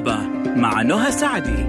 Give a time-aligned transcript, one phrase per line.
[0.00, 1.66] طبابة مع نهى سعدي.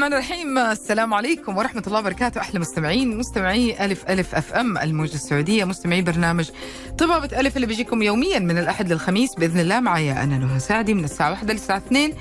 [0.00, 0.58] الرحمن الرحيم.
[0.58, 2.40] السلام عليكم ورحمة الله وبركاته.
[2.40, 6.50] أحلى مستمعين مستمعي ألف ألف أف أم الموجة السعودية مستمعي برنامج
[6.98, 9.80] طبابة ألف اللي بيجيكم يوميا من الأحد للخميس بإذن الله.
[9.80, 12.14] معايا أنا نهى سعدي من الساعة واحدة للساعة اثنين.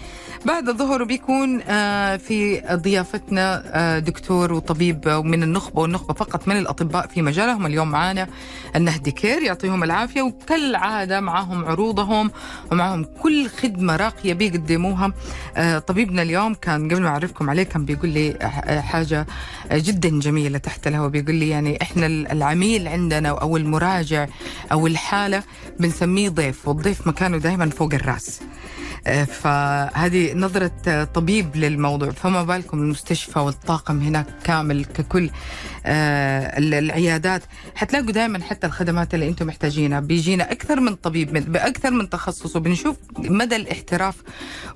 [0.45, 7.07] بعد الظهر بيكون آه، في ضيافتنا آه، دكتور وطبيب من النخبة والنخبة فقط من الأطباء
[7.07, 7.65] في مجالهم.
[7.65, 8.27] اليوم معانا
[8.75, 12.31] النهدي كير يعطيهم العافية وكالعادة معاهم عروضهم
[12.71, 15.13] ومعاهم كل خدمة راقية بيقدموها.
[15.57, 19.27] آه، طبيبنا اليوم كان قبل ما أعرفكم عليه كان بيقول لي ح- حاجة
[19.71, 21.09] جدا جميلة تحت الهواء.
[21.09, 24.27] بيقول لي يعني إحنا العميل عندنا أو المراجع
[24.71, 25.43] أو الحالة
[25.79, 28.39] بنسميه ضيف والضيف مكانه دائما فوق الرأس.
[29.25, 32.09] فهذه نظرة آه، طبيب للموضوع.
[32.11, 35.29] فما بالكم المستشفى والطاقم هناك كامل ككل
[35.85, 37.43] آه، ال- العيادات.
[37.75, 39.99] حتلاقوا دائما حتى الخدمات اللي أنتم محتاجينها.
[39.99, 44.15] بيجينا أكثر من طبيب بأكثر من تخصص وبنشوف مدى الاحتراف.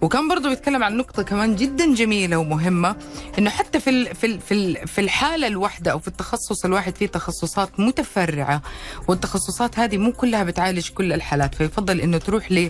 [0.01, 2.95] وكان برضو بيتكلم عن نقطة كمان جدا جميلة ومهمة
[3.39, 8.61] إنه حتى في في في في الحالة الواحدة أو في التخصص الواحد في تخصصات متفرعة
[9.07, 11.55] والتخصصات هذه مو كلها بتعالج كل الحالات.
[11.55, 12.69] فيفضل إنه تروح ل-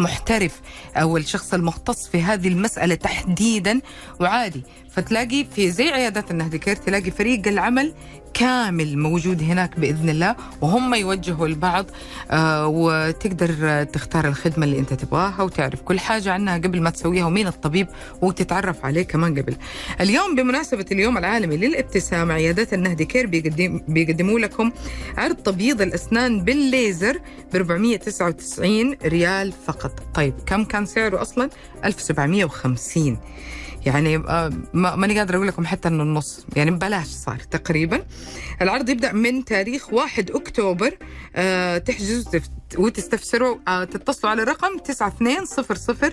[0.00, 0.60] محترف
[0.96, 3.80] أو الشخص المختص في هذه المسألة تحديدا
[4.20, 4.62] وعادي.
[4.90, 7.94] فتلاقي في زي عيادات النهدي كير تلاقي فريق العمل
[8.34, 11.86] كامل موجود هناك بإذن الله وهم يوجهوا البعض
[12.30, 17.46] آه وتقدر تختار الخدمة اللي أنت تبغاها وتعرف كل حاجة عنها قبل ما تسويها ومين
[17.46, 17.86] الطبيب
[18.22, 19.56] وتتعرف عليه كمان قبل.
[20.00, 24.72] اليوم بمناسبة اليوم العالمي للابتسامه عيادات النهدي كير بيقدم بيقدموا لكم
[25.18, 27.20] عرض تبييض الأسنان بالليزر
[27.52, 29.92] ب 499 ريال فقط.
[30.14, 31.50] طيب كم كان سعره أصلا؟
[31.84, 33.18] 1750
[33.86, 38.02] يعني آه، ما ماني قادرة أقول لكم حتى إنه النص يعني ببلاش صار تقريبا.
[38.62, 40.96] العرض يبدأ من تاريخ 1 أكتوبر
[41.36, 42.40] آه تحجزوا
[42.78, 46.12] وتستفسروا آه تتصلوا على الرقم 9200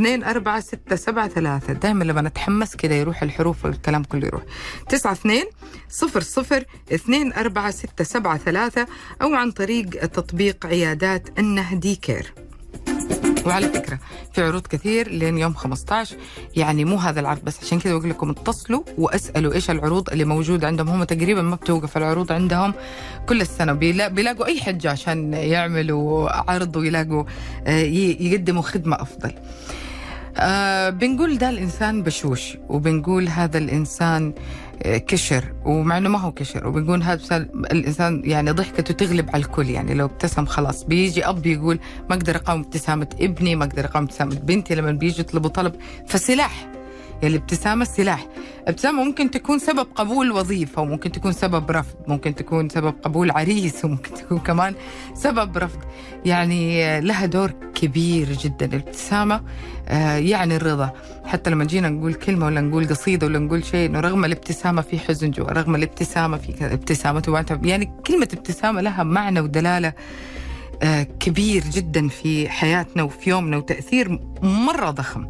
[0.00, 4.42] 24673 دائما لما نتحمس كده يروح الحروف والكلام كله يروح.
[4.88, 5.46] 9200
[6.02, 8.86] 24673
[9.22, 12.32] أو عن طريق تطبيق عيادات النهدي كير
[13.46, 13.98] وعلى فكرة
[14.32, 16.16] في عروض كثير لين يوم 15
[16.56, 20.66] يعني مو هذا العرض بس عشان كذا بقول لكم اتصلوا واسألوا إيش العروض اللي موجودة
[20.66, 20.88] عندهم.
[20.88, 22.74] هم تقريبا ما بتوقف العروض عندهم
[23.28, 23.72] كل السنة.
[23.72, 27.24] بيلا- بيلاقوا أي حجة عشان يعملوا عرض ويلاقوا
[27.66, 27.70] آه،
[28.20, 29.32] يقدموا خدمة أفضل.
[30.38, 36.66] آه بنقول ده الإنسان بشوش وبنقول هذا الإنسان آه، كشر ومع انه ما هو كشر
[36.68, 37.36] وبنقول هذا
[37.72, 41.78] الإنسان يعني ضحكته تغلب على الكل يعني لو ابتسم خلاص بيجي أب يقول
[42.10, 45.74] ما أقدر أقاوم ابتسامة ابني ما أقدر أقاوم ابتسامة بنتي لما بيجي يطلبوا طلب
[46.06, 46.75] فسلاح.
[47.24, 48.26] الابتسامة سلاح
[48.68, 53.84] ابتسامة ممكن تكون سبب قبول وظيفة وممكن تكون سبب رفض ممكن تكون سبب قبول عريس
[53.84, 54.74] وممكن تكون كمان
[55.14, 55.78] سبب رفض.
[56.24, 58.66] يعني آه، لها دور كبير جدا.
[58.66, 59.40] الابتسامة
[59.88, 60.90] آه، يعني الرضا.
[61.24, 64.98] حتى لما جينا نقول كلمة ولا نقول قصيدة ولا نقول شيء إنه رغم الابتسامة في
[64.98, 69.92] حزن جوا رغم الابتسامة في ابتسامة يعني كلمة ابتسامة لها معنى ودلالة
[70.82, 75.26] آه، كبير جدا في حياتنا وفي يومنا وتأثير مرة ضخم.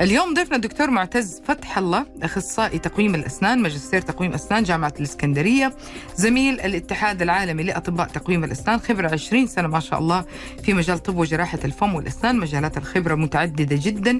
[0.00, 5.72] اليوم ضيفنا الدكتور معتز فتح الله أخصائي تقويم الأسنان ماجستير تقويم أسنان جامعة الإسكندرية
[6.16, 10.24] زميل الاتحاد العالمي لأطباء تقويم الأسنان خبرة 20 سنة ما شاء الله
[10.62, 14.18] في مجال طب وجراحة الفم والأسنان مجالات الخبرة متعددة جدا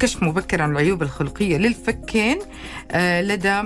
[0.00, 2.38] كشف مبكر عن العيوب الخلقية للفكين
[2.90, 3.62] آه، لدى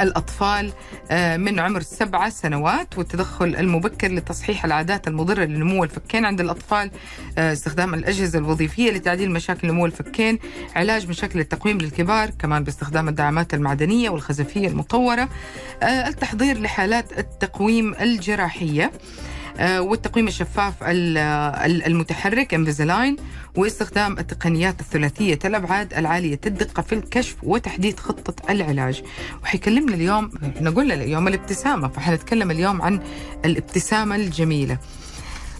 [0.00, 0.72] الأطفال
[1.10, 6.90] آه، من عمر سبعة سنوات والتدخل المبكر لتصحيح العادات المضرة لنمو الفكين عند الأطفال
[7.38, 10.38] آه، استخدام الأجهزة الوظيفية لتعديل مشاكل نمو الفكين
[10.76, 15.28] علاج مشاكل التقويم للكبار كمان باستخدام الدعامات المعدنية والخزفية المطورة
[15.82, 18.90] آه، التحضير لحالات التقويم الجراحية.
[19.60, 23.16] والتقويم الشفاف ال- ال- المتحرك انفيزلاين
[23.56, 29.02] واستخدام التقنيات الثلاثية الأبعاد العالية الدقة في الكشف وتحديد خطة العلاج.
[29.42, 33.00] وحيكلمنا اليوم إحنا قلنا اليوم الابتسامة فحنتكلم اليوم عن
[33.44, 34.78] الابتسامة الجميلة.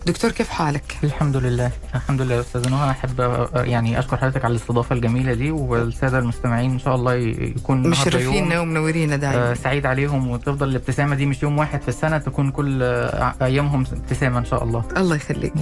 [0.08, 2.90] دكتور كيف حالك؟ الحمد لله الحمد لله يا أستاذ نهى.
[2.90, 7.90] أحب آه، يعني أشكر حضرتك على الاستضافة الجميلة دي والسادة المستمعين إن شاء الله يكون
[7.90, 12.50] مشرفينا ومنورينا آه، دائما سعيد عليهم وتفضل الابتسامة دي مش يوم واحد في السنة تكون
[12.50, 14.84] كل آه، أيامهم ابتسامة إن شاء الله.
[14.96, 15.52] الله يخليك.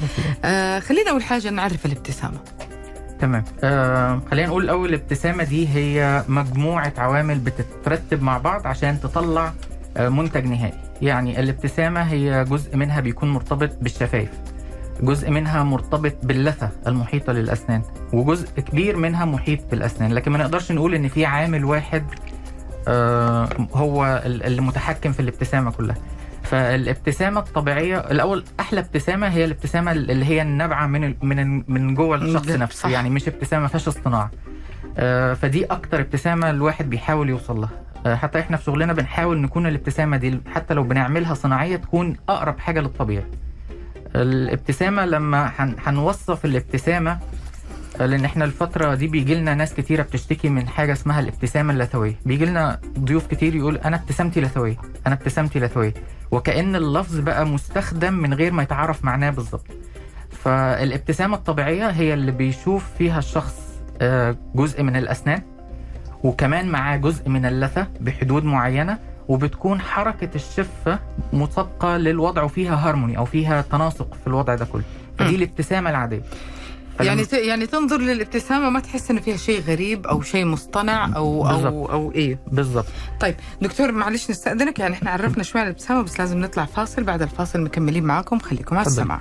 [0.44, 2.38] آه خلينا أول حاجة نعرف الابتسامة.
[3.20, 3.44] تمام.
[3.64, 9.52] آه خلينا نقول أول الابتسامه دي هي مجموعة عوامل بتترتب مع بعض عشان تطلع
[9.96, 10.85] آه منتج نهائي.
[11.02, 14.28] يعني الابتسامة هي جزء منها بيكون مرتبط بالشفايف
[15.00, 17.82] جزء منها مرتبط باللثة المحيطة للأسنان
[18.12, 20.12] وجزء كبير منها محيط بالأسنان.
[20.12, 22.04] لكن ما نقدرش نقول إن في عامل واحد
[22.88, 25.96] آه، هو ال- اللي متحكم في الابتسامة كلها.
[26.43, 32.46] فالابتسامة الطبيعية الأول أحلى ابتسامة هي الابتسامة اللي هي النابعة من من من جوه الشخص
[32.48, 32.54] صح.
[32.58, 34.31] نفسه يعني مش ابتسامة ما فيهاش اصطناع
[34.98, 37.70] آه، فدي أكتر ابتسامة الواحد بيحاول يوصل لها.
[38.14, 42.81] حتى إحنا في شغلنا بنحاول نكون الابتسامة دي حتى لو بنعملها صناعية تكون أقرب حاجة
[42.81, 43.25] للطبيعي
[44.14, 47.19] الابتسامة لما هن- هنوصف الابتسامة
[48.00, 52.14] آه، لأن إحنا الفترة دي بيجي لنا ناس كتيرة بتشتكي من حاجة اسمها الابتسامة اللثوية.
[52.26, 54.76] بيجي لنا ضيوف كتير يقول أنا ابتسامتي لثوية
[55.06, 55.94] أنا ابتسامتي لثوية.
[56.31, 59.67] وكأن اللفظ بقى مستخدم من غير ما يتعرف معناه بالظبط.
[60.31, 63.55] فالابتسامة الطبيعية هي اللي بيشوف فيها الشخص
[64.00, 65.43] آه، جزء من الأسنان.
[66.22, 68.98] وكمان معاه جزء من اللثة بحدود معينة
[69.28, 70.98] وبتكون حركة الشفة
[71.32, 74.82] مطابقة للوضع وفيها هارموني أو فيها تناسق في الوضع ده كله
[75.18, 75.34] فدي.
[75.36, 76.22] الابتسامة العادية
[77.00, 81.48] يعني ت- يعني تنظر للابتسامة ما تحس انه فيها شيء غريب أو شيء مصطنع أو
[81.50, 81.90] أو بالضبط.
[81.90, 82.86] أو إيه بالظبط
[83.20, 87.22] طيب دكتور معلش نستأذنك يعني إحنا عرفنا شوي عن الابتسامة بس لازم نطلع فاصل بعد
[87.22, 88.98] الفاصل مكملين معاكم خليكم على تفضل.
[89.00, 89.20] السماع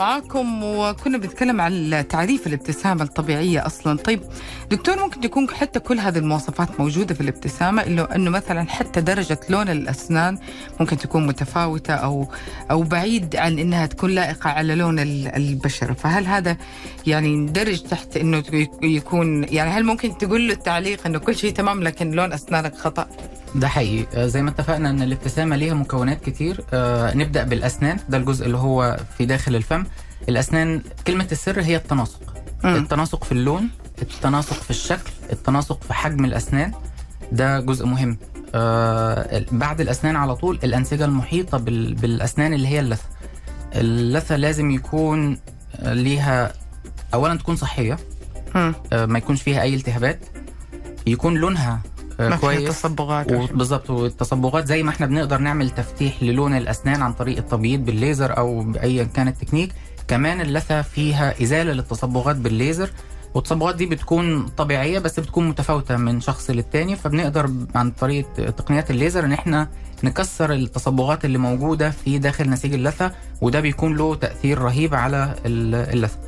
[0.00, 3.96] معاكم وكنا بنتكلم عن تعريف الابتسامة الطبيعية أصلا.
[3.98, 4.20] طيب
[4.70, 9.38] دكتور ممكن تكون حتى كل هذه المواصفات موجودة في الابتسامة إلا أنه مثلا حتى درجة
[9.48, 10.38] لون الأسنان
[10.80, 12.28] ممكن تكون متفاوتة أو
[12.70, 16.56] أو بعيد عن أنها تكون لائقة على لون ال- البشرة فهل هذا
[17.06, 18.42] يعني يندرج تحت أنه
[18.82, 23.06] يكون يعني هل ممكن تقول له التعليق أنه كل شيء تمام لكن لون أسنانك خطأ؟
[23.54, 24.06] ده حقيقي.
[24.22, 26.60] آه، زي ما اتفقنا إن الابتسامة ليها مكونات كتير.
[26.72, 27.98] آه، نبدأ بالأسنان.
[28.08, 29.84] ده الجزء اللي هو في داخل الفم.
[30.28, 32.20] الأسنان كلمة السر هي التناسق.
[32.64, 33.68] التناسق في اللون
[34.02, 36.72] التناسق في الشكل التناسق في حجم الأسنان
[37.32, 38.16] ده جزء مهم
[38.54, 43.04] آه، بعد الأسنان على طول الأنسجة المحيطة بال- بالأسنان اللي هي اللثة
[43.74, 45.38] اللثة لازم يكون
[45.82, 46.52] ليها
[47.14, 47.98] اولا تكون صحية
[48.54, 48.74] مم.
[48.92, 50.18] آه، ما يكونش فيها أي التهابات
[51.06, 51.80] يكون لونها
[52.20, 53.32] آه، ما كويس تصبغات.
[53.32, 58.60] بالظبط والتصبغات زي ما إحنا بنقدر نعمل تفتيح للون الأسنان عن طريق التبييض بالليزر أو
[58.62, 59.72] بايا كان التكنيك
[60.08, 62.90] كمان اللثة فيها إزالة للتصبغات بالليزر
[63.34, 69.24] والتصبغات دي بتكون طبيعية بس بتكون متفاوتة من شخص للتاني فبنقدر عن طريق تقنيات الليزر
[69.24, 69.68] إن إحنا
[70.04, 75.74] نكسر التصبغات اللي موجودة في داخل نسيج اللثة وده بيكون له تأثير رهيب على ال-
[75.74, 76.18] اللثة.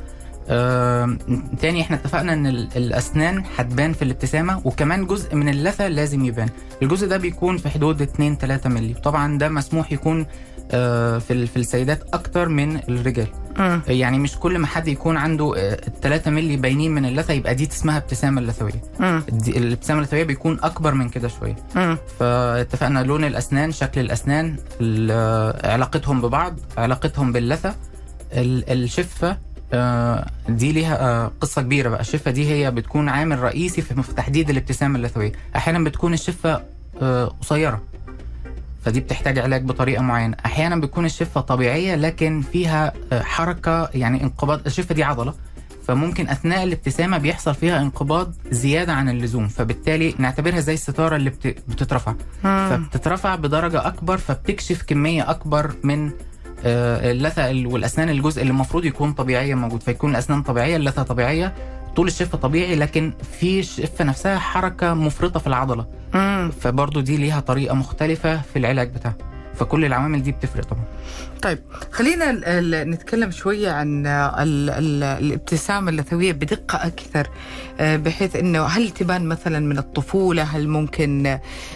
[0.49, 1.17] آه،
[1.61, 6.49] تاني إحنا اتفقنا إن ال- الأسنان هتبان في الابتسامة وكمان جزء من اللثة لازم يبان.
[6.81, 8.93] الجزء ده بيكون في حدود 2 3 مللي.
[8.93, 10.25] طبعا ده مسموح يكون
[11.19, 13.27] في ال- في السيدات أكتر من الرجال.
[13.59, 13.81] مم.
[13.87, 17.97] يعني مش كل ما حد يكون عنده 3 مللي باينين من اللثة يبقى دي اسمها
[17.97, 19.23] ابتسامة لثويه مم.
[19.29, 21.55] دي- الابتسامة اللثوية بيكون أكبر من كده شوية.
[22.19, 27.75] فاتفقنا لون الأسنان شكل الأسنان ال- علاقتهم ببعض علاقتهم باللثة.
[28.33, 29.37] ال- الشفة
[29.73, 31.99] آه، دي ليها آه، قصة كبيرة بقى.
[32.01, 35.31] الشفة دي هي بتكون عامل رئيسي في في تحديد الابتسامة اللثوية.
[35.55, 36.61] أحيانا بتكون الشفة
[37.01, 37.81] آه، قصيرة.
[38.85, 40.37] فدي بتحتاج علاج بطريقة معينة.
[40.45, 44.61] أحيانا بتكون الشفة طبيعية لكن فيها آه، حركة يعني انقباض.
[44.65, 45.33] الشفة دي عضلة
[45.87, 51.63] فممكن أثناء الابتسامة بيحصل فيها انقباض زيادة عن اللزوم فبالتالي نعتبرها زي الستارة اللي بت-
[51.67, 52.13] بتترفع.
[52.43, 52.69] مم.
[52.69, 56.11] فبتترفع بدرجة أكبر فبتكشف كمية أكبر من
[56.65, 59.81] آه، اللثة ال- والأسنان الجزء اللي المفروض يكون طبيعيا موجود.
[59.83, 61.53] فيكون الأسنان طبيعية اللثة طبيعية
[61.95, 66.51] طول الشفه طبيعي لكن في الشفه نفسها حركة مفرطة في العضلة مم.
[66.61, 69.15] فبرضه دي ليها طريقة مختلفة في العلاج بتاعها
[69.55, 70.83] فكل العوامل دي بتفرق طبعا.
[71.41, 71.59] طيب
[71.91, 72.31] خلينا
[72.83, 77.27] نتكلم شوية عن ال ال الابتسامة اللثوية بدقة أكثر
[77.79, 81.25] آه، بحيث أنه هل تبان مثلا من الطفولة؟ هل ممكن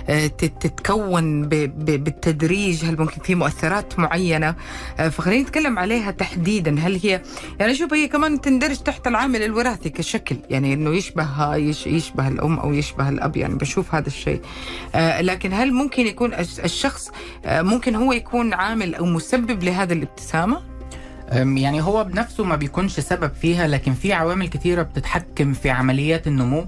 [0.10, 4.55] آه، تت- تتكون بالتدريج؟ هل ممكن في مؤثرات معينة؟
[5.00, 6.79] آه، فخلينا نتكلم عليها تحديدا.
[6.79, 7.22] هل هي
[7.60, 12.60] يعني شوف هي كمان تندرج تحت العامل الوراثي كشكل يعني أنه يشبه يش- يشبه الأم
[12.60, 14.41] أو يشبه الأب يعني بشوف هذا الشيء.
[15.19, 17.10] لكن هل ممكن يكون الش- الشخص
[17.67, 20.62] ممكن هو يكون عامل أو مسبب لهذه الابتسامة؟
[21.31, 26.65] يعني هو بنفسه ما بيكونش سبب فيها لكن في عوامل كتيرة بتتحكم في عمليات النمو.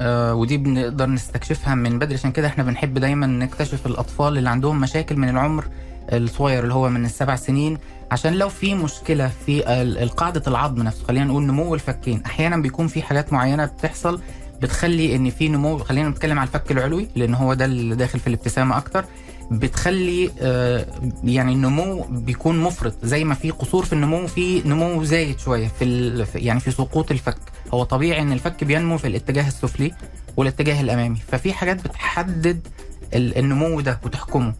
[0.00, 4.80] آه ودي بنقدر نستكشفها من بدري عشان كده إحنا بنحب دايما نكتشف الأطفال اللي عندهم
[4.80, 5.64] مشاكل من العمر
[6.12, 7.78] الصغير اللي هو من السبع سنين.
[8.10, 9.62] عشان لو في مشكلة في
[10.02, 14.20] القاعدة العظم نفسه خلينا نقول نمو الفكين أحيانا بيكون في حاجات معينة بتحصل
[14.62, 18.26] بتخلي إن في نمو خلينا نتكلم على الفك العلوي لأن هو ده اللي داخل في
[18.26, 19.04] الابتسامة أكتر.
[19.50, 20.86] بتخلي آه،
[21.24, 26.24] يعني النمو بيكون مفرط زي ما في قصور في النمو في نمو زايد شوية في
[26.34, 27.36] يعني في سقوط الفك.
[27.74, 29.92] هو طبيعي إن الفك بينمو في الاتجاه السفلي
[30.36, 31.18] والاتجاه الأمامي.
[31.28, 32.66] ففي حاجات بتحدد
[33.14, 34.54] ال- النمو ده وتحكمه.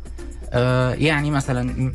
[0.55, 1.93] آه، يعني مثلا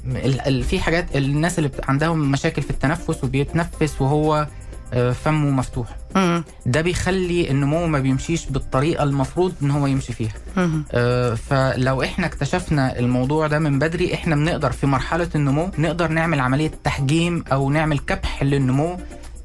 [0.64, 4.48] في حاجات الناس اللي عندهم مشاكل في التنفس وبيتنفس وهو
[4.92, 6.44] فمه مفتوح مم.
[6.66, 10.84] ده بيخلي النمو ما بيمشيش بالطريقة المفروض إن هو يمشي فيها مم.
[10.92, 16.40] آه، فلو إحنا اكتشفنا الموضوع ده من بدري إحنا بنقدر في مرحلة النمو نقدر نعمل
[16.40, 18.98] عملية تحجيم أو نعمل كبح للنمو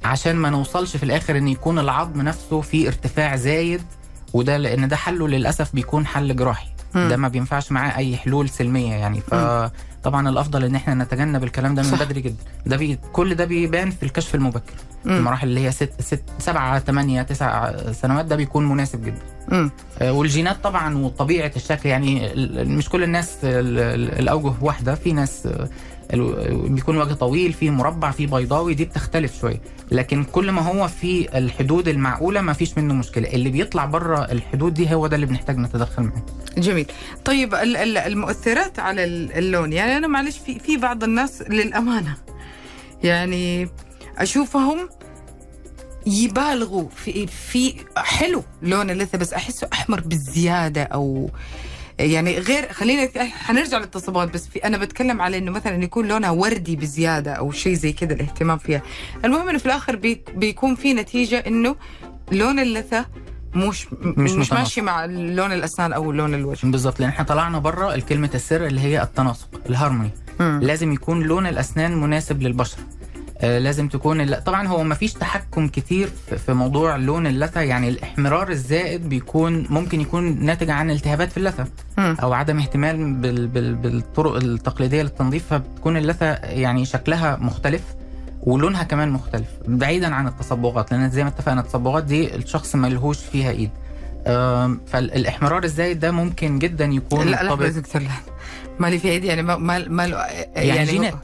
[0.05, 3.83] عشان ما نوصلش في الآخر إن يكون العظم نفسه في ارتفاع زايد
[4.33, 7.09] وده لأن ده حله للأسف بيكون حل جراحي مم.
[7.09, 9.21] ده ما بينفعش معاه أي حلول سلمية يعني
[10.03, 12.03] فطبعا الأفضل إن إحنا نتجنب الكلام ده من صح.
[12.03, 14.73] بدري جدا ده بي كل ده بيبان في الكشف المبكر
[15.05, 15.13] مم.
[15.17, 19.71] المراحل اللي هي ست ست سبعة ثمانية تسع سنوات ده بيكون مناسب جدا مم.
[20.01, 22.29] آه، والجينات طبعا وطبيعة الشكل يعني
[22.65, 25.49] مش كل الناس ال- ال- الأوجه واحدة في ناس
[26.69, 29.61] بيكون وجه طويل في مربع في بيضاوي دي بتختلف شوية.
[29.91, 33.29] لكن كل ما هو في الحدود المعقولة ما فيش منه مشكلة.
[33.29, 36.23] اللي بيطلع بره الحدود دي هو ده اللي بنحتاج نتدخل معاه.
[36.59, 36.87] جميل.
[37.25, 39.73] طيب ال- ال- المؤثرات على ال- اللون.
[39.73, 42.17] يعني أنا معلش في في بعض الناس للأمانة
[43.05, 43.69] يعني
[44.19, 44.89] أشوفهم
[46.07, 51.31] يبالغوا في في حلو لون اللثة بس أحسه أحمر بالزياده أو
[52.03, 56.77] يعني غير خلينا حنرجع للتصبغات بس في أنا بتكلم على إنه مثلا يكون لونها وردي
[56.77, 58.83] بزيادة أو شيء زي كذا الاهتمام فيها
[59.25, 61.77] المهم إنه في الآخر بي بيكون في نتيجة إنه
[62.33, 63.07] لون اللثة
[63.55, 64.53] مش مش مش.
[64.53, 68.81] ماشي مع لون الأسنان أو لون الوجه بالظبط لأن إحنا طلعنا بره الكلمة السر اللي
[68.81, 70.11] هي التناسق الهارموني.
[70.41, 72.81] لازم يكون لون الأسنان مناسب للبشره
[73.43, 76.09] لازم تكون الل- طبعا هو ما فيش تحكم كتير
[76.47, 81.67] في- موضوع لون اللثة يعني الاحمرار الزائد بيكون ممكن يكون ناتج عن التهابات في اللثة.
[81.99, 87.83] أو عدم اهتمام بال بال بالطرق التقليدية للتنظيف فبتكون اللثة يعني شكلها مختلف
[88.43, 93.51] ولونها كمان مختلف بعيدا عن التصبغات لأن زي ما اتفقنا التصبغات دي الشخص ملهوش فيها
[93.51, 93.71] إيد
[94.87, 98.09] فالاحمرار الزايد ده ممكن جدا يكون لا لا يا دكتور لا
[98.79, 100.05] مالي في إيدي يعني ما ما, ما
[100.57, 101.15] يعني جينات.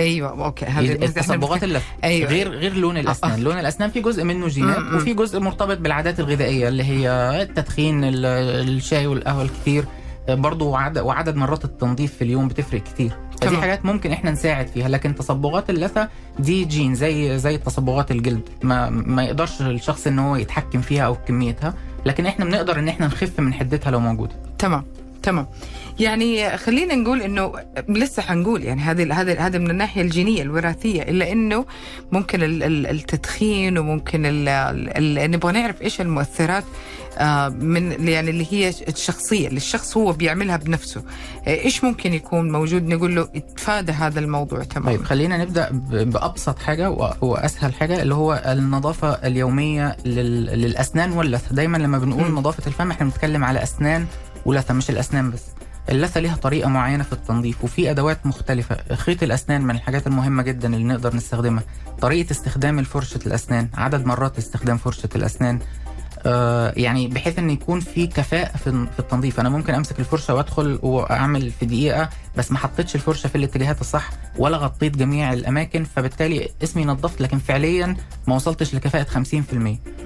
[0.00, 2.30] أيوه أوكي هذا التصبغات اللثه أيوة.
[2.30, 3.36] غير غير لون الاسنان آه.
[3.36, 4.96] لون الأسنان في جزء منه جينات م- م.
[4.96, 7.10] وفي جزء مرتبط بالعادات الغذائية اللي هي
[7.42, 8.24] التدخين ال-
[8.68, 9.84] الشاي والقهوة الكتير
[10.28, 13.10] برضه وعدد, وعدد مرات التنظيف في اليوم بتفرق كتير
[13.42, 13.56] فدي.
[13.56, 14.88] حاجات ممكن إحنا نساعد فيها.
[14.88, 18.48] لكن تصبغات اللثة دي جين زي زي تصبغات الجلد.
[18.62, 21.74] ما ما يقدرش الشخص إن هو يتحكم فيها أو كميتها.
[22.06, 24.34] لكن إحنا بنقدر إن إحنا نخف من حدتها لو موجودة.
[24.58, 24.84] تمام.
[25.26, 25.46] تمام.
[26.00, 27.52] يعني خلينا نقول إنه
[27.88, 31.64] لسه حنقول يعني هذه هذه هذه من الناحية الجينية الوراثية إلا إنه
[32.12, 34.22] ممكن ال- ال- التدخين وممكن
[35.30, 36.64] نبغى نعرف إيش المؤثرات
[37.18, 41.02] آه، من يعني اللي هي الشخصية اللي الشخص هو بيعملها بنفسه.
[41.46, 46.58] آه، إيش ممكن يكون موجود؟ نقول له اتفادى هذا الموضوع تماما طيب خلينا نبدأ بأبسط
[46.58, 46.90] حاجة
[47.20, 50.44] واسهل حاجة اللي هو النظافة اليومية لل...
[50.46, 51.54] للأسنان واللثة.
[51.54, 52.30] دايما لما بنقول.
[52.32, 54.06] نظافة الفم إحنا بنتكلم على أسنان
[54.46, 55.42] ولثة مش الأسنان بس.
[55.88, 58.94] اللثة ليها طريقة معينة في التنظيف وفي أدوات مختلفة.
[58.94, 61.62] خيط الأسنان من الحاجات المهمة جدا اللي نقدر نستخدمها.
[62.00, 65.58] طريقة استخدام فرشه الأسنان عدد مرات استخدام فرشة الأسنان.
[66.76, 71.66] يعني بحيث إن يكون في كفاءة في التنظيف أنا ممكن أمسك الفرشة وأدخل وأعمل في
[71.66, 77.20] دقيقة بس ما حطيتش الفرشة في الاتجاهات الصح ولا غطيت جميع الأماكن فبالتالي اسمي نظفت
[77.20, 79.26] لكن فعليا ما وصلتش لكفاءة 50%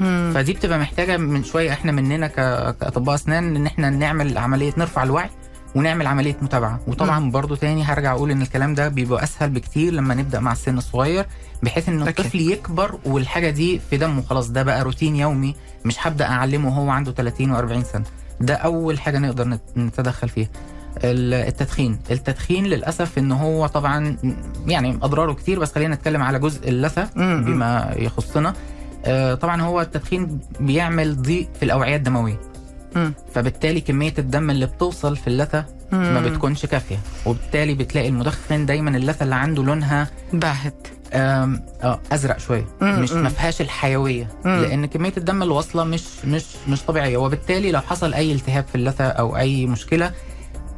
[0.01, 0.31] مم.
[0.35, 5.31] فدي بتبقى محتاجة من شوية إحنا مننا كأطباء أسنان إن إحنا نعمل عملية نرفع الوعي
[5.75, 6.81] ونعمل عملية متابعة.
[6.87, 10.79] وطبعا برضو تاني هرجع أقول إن الكلام ده بيبقى أسهل بكتير لما نبدأ مع السن
[10.79, 11.27] الصغير
[11.63, 12.09] بحيث إن.
[12.09, 14.49] الطفل يكبر والحاجة دي في دمه خلاص.
[14.51, 18.05] ده بقى روتين يومي مش هبدأ أعلمه وهو عنده 30 و40 سنة.
[18.41, 20.49] ده أول حاجة نقدر نت- نتدخل فيها.
[21.05, 21.99] ال- التدخين.
[22.11, 24.17] التدخين للأسف إن هو طبعا
[24.67, 27.09] يعني أضراره كتير بس خلينا نتكلم على جزء اللثة.
[27.17, 28.55] بما يخصنا.
[29.05, 32.41] آه، طبعا هو التدخين بيعمل ضيق في الأوعية الدموية.
[33.35, 36.21] فبالتالي كمية الدم اللي بتوصل في اللثة ما.
[36.21, 41.59] بتكونش كافية وبالتالي بتلاقي المدخن دايما اللثة اللي عنده لونها باهت آه
[42.13, 43.13] أزرق شوية مش.
[43.13, 44.61] ما فيهاش الحيوية مم.
[44.61, 48.75] لأن كمية الدم اللي واصله مش مش مش طبيعية وبالتالي لو حصل أي التهاب في
[48.75, 50.13] اللثة أو أي مشكلة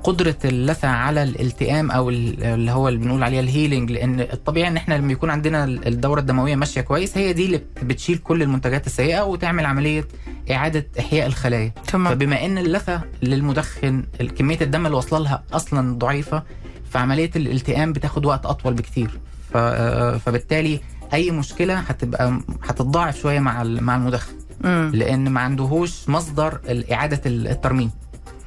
[0.05, 4.77] قدرة اللثة على الالتئام أو ال- اللي هو اللي بنقول عليها الهيلينج لأن الطبيعي إن
[4.77, 9.21] إحنا لما يكون عندنا الدورة الدموية ماشية كويس هي دي اللي بتشيل كل المنتجات السيئة
[9.23, 10.05] وتعمل عملية
[10.51, 11.73] إعادة إحياء الخلايا.
[11.87, 12.13] تمام.
[12.15, 14.05] فبما إن اللثة للمدخن
[14.39, 16.43] كمية الدم اللي واصلة لها أصلا ضعيفة
[16.91, 19.11] فعملية الالتئام بتاخد وقت أطول بكتير.
[19.55, 20.81] آه، فبالتالي
[21.13, 24.33] أي مشكلة هتبقى هتتضاعف شوية مع مع المدخن.
[24.65, 24.91] مم.
[24.95, 26.61] لأن ما عندهوش مصدر
[26.93, 27.91] إعادة الترميم.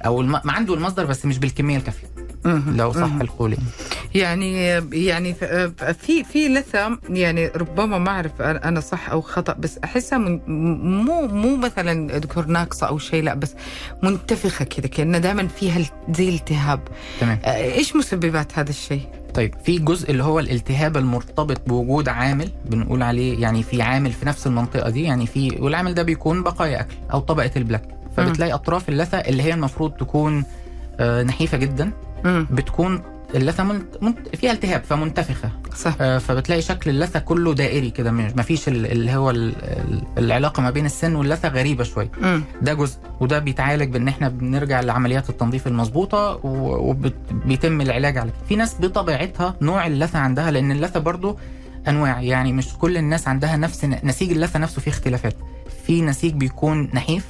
[0.05, 0.31] أو الم...
[0.31, 2.07] ما عنده المصدر بس مش بالكمية الكافية.
[2.67, 3.09] لو صح.
[3.21, 3.57] القول
[4.15, 4.55] يعني.
[4.93, 10.39] يعني في في لثه يعني ربما ما أعرف أنا صح أو خطأ بس أحسها من
[11.05, 13.55] مو مو مثلا دكتور ناقصة أو شيء لا بس
[14.03, 16.79] منتفخة كذا كأنه دائما فيها زي التهاب
[17.21, 19.01] تمام إيش مسببات هذا الشيء؟
[19.33, 24.25] طيب في جزء اللي هو الالتهاب المرتبط بوجود عامل بنقول عليه يعني في عامل في
[24.25, 27.83] نفس المنطقة دي يعني في والعامل ده بيكون بقايا أكل أو طبقة البلاك
[28.17, 30.43] فبتلاقي أطراف اللثة اللي هي المفروض تكون
[30.99, 31.91] آه، نحيفة جدا.
[32.25, 33.01] بتكون
[33.35, 33.85] اللثة منت...
[34.01, 34.35] منت...
[34.35, 39.29] فيها التهاب فمنتفخة صح آه، فبتلاقي شكل اللثة كله دائري كده ما فيش اللي هو
[39.29, 42.11] ال- ال- العلاقة ما بين السن واللثة غريبة شوية.
[42.61, 48.39] ده جزء وده بيتعالج بإن إحنا بنرجع لعمليات التنظيف المظبوطة وبيتم العلاج على كده.
[48.49, 51.37] في ناس بطبيعتها نوع اللثة عندها لأن اللثة برضو
[51.87, 55.35] أنواع يعني مش كل الناس عندها نفس نسيج اللثة نفسه فيه اختلافات
[55.87, 57.25] في نسيج بيكون نحيف.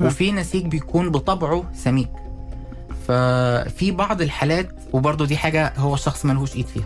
[0.00, 2.08] وفي نسيج بيكون بطبعه سميك
[3.08, 6.84] ففي بعض الحالات وبرضه دي حاجة هو الشخص ملهوش إيد فيها.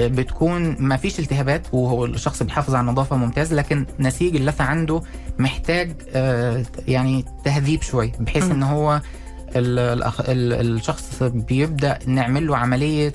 [0.00, 5.02] بتكون ما فيش التهابات وهو الشخص بيحافظ على النظافة ممتاز لكن نسيج اللثه عنده
[5.38, 8.50] محتاج آه، يعني تهذيب شوية بحيث.
[8.50, 9.00] إن هو
[9.56, 13.12] الشخص بيبدأ نعمل له عملية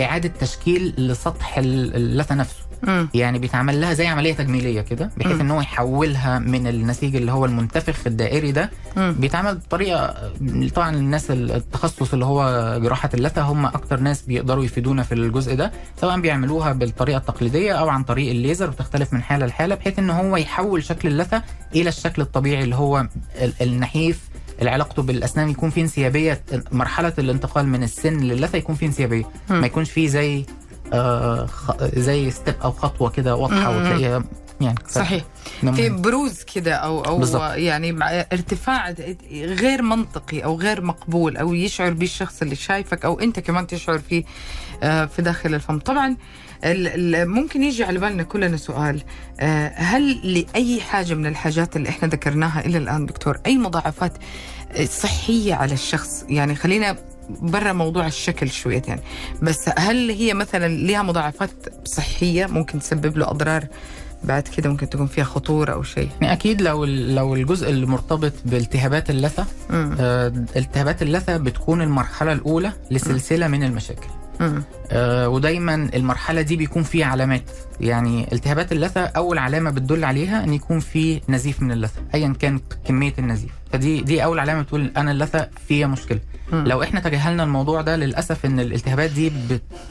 [0.00, 2.63] إعادة تشكيل لسطح ال- اللثه نفسه
[3.14, 5.40] يعني بيتعمل لها زي عملية تجميلية كده بحيث.
[5.40, 8.70] إن هو يحولها من النسيج اللي هو المنتفخ الدائري ده.
[8.96, 10.14] بيتعمل بطريقة
[10.74, 15.72] طبعا الناس التخصص اللي هو جراحة اللثة هم أكتر ناس بيقدروا يفيدونا في الجزء ده
[16.00, 20.36] سواء بيعملوها بالطريقة التقليدية أو عن طريق الليزر بتختلف من حالة لحالة بحيث إن هو
[20.36, 21.42] يحول شكل اللثة
[21.74, 23.06] إلى الشكل الطبيعي اللي هو
[23.42, 24.20] ال- النحيف
[24.58, 29.24] اللي علاقته بالأسنان يكون فيه انسيابية مرحلة الانتقال من السن للثة يكون فيه انسيابية.
[29.50, 30.44] ما يكونش فيه زي
[31.96, 33.76] زي ستيب أو خطوة كده واضحة.
[33.76, 34.24] وتلاقيها
[34.60, 35.24] يعني صحيح
[35.60, 35.88] في.
[35.88, 37.42] بروز كده أو أو بالضبط.
[37.42, 37.96] يعني
[38.32, 38.94] ارتفاع
[39.32, 43.98] غير منطقي أو غير مقبول أو يشعر به الشخص اللي شايفك أو أنت كمان تشعر
[43.98, 44.24] فيه
[44.82, 46.16] آه، في داخل الفم طبعا
[47.24, 49.02] ممكن يجي على بالنا كلنا سؤال
[49.40, 54.12] آه، هل لأي حاجة من الحاجات اللي إحنا ذكرناها إلى الآن دكتور أي مضاعفات
[54.72, 56.96] آه، صحية على الشخص يعني خلينا
[57.30, 59.00] برا موضوع الشكل شوية يعني
[59.42, 61.50] بس هل هي مثلا لها مضاعفات
[61.84, 63.66] صحية ممكن تسبب له أضرار
[64.24, 68.32] بعد كده ممكن تكون فيها خطورة أو شيء يعني أكيد لو لو الجزء اللي مرتبط
[68.44, 69.96] بالتهابات اللثة مم.
[70.00, 74.23] آه، التهابات اللثة بتكون المرحلة الأولى لسلسلة من المشاكل مم.
[74.90, 77.50] آه، ودايما المرحلة دي بيكون فيها علامات.
[77.80, 82.60] يعني التهابات اللثة أول علامة بتدل عليها إن يكون في نزيف من اللثة ايا كان
[82.84, 83.50] كمية النزيف.
[83.72, 86.20] فدي دي أول علامة بتقول أنا اللثة فيها مشكلة.
[86.52, 86.64] مم.
[86.66, 89.32] لو إحنا تجاهلنا الموضوع ده للأسف إن الالتهابات دي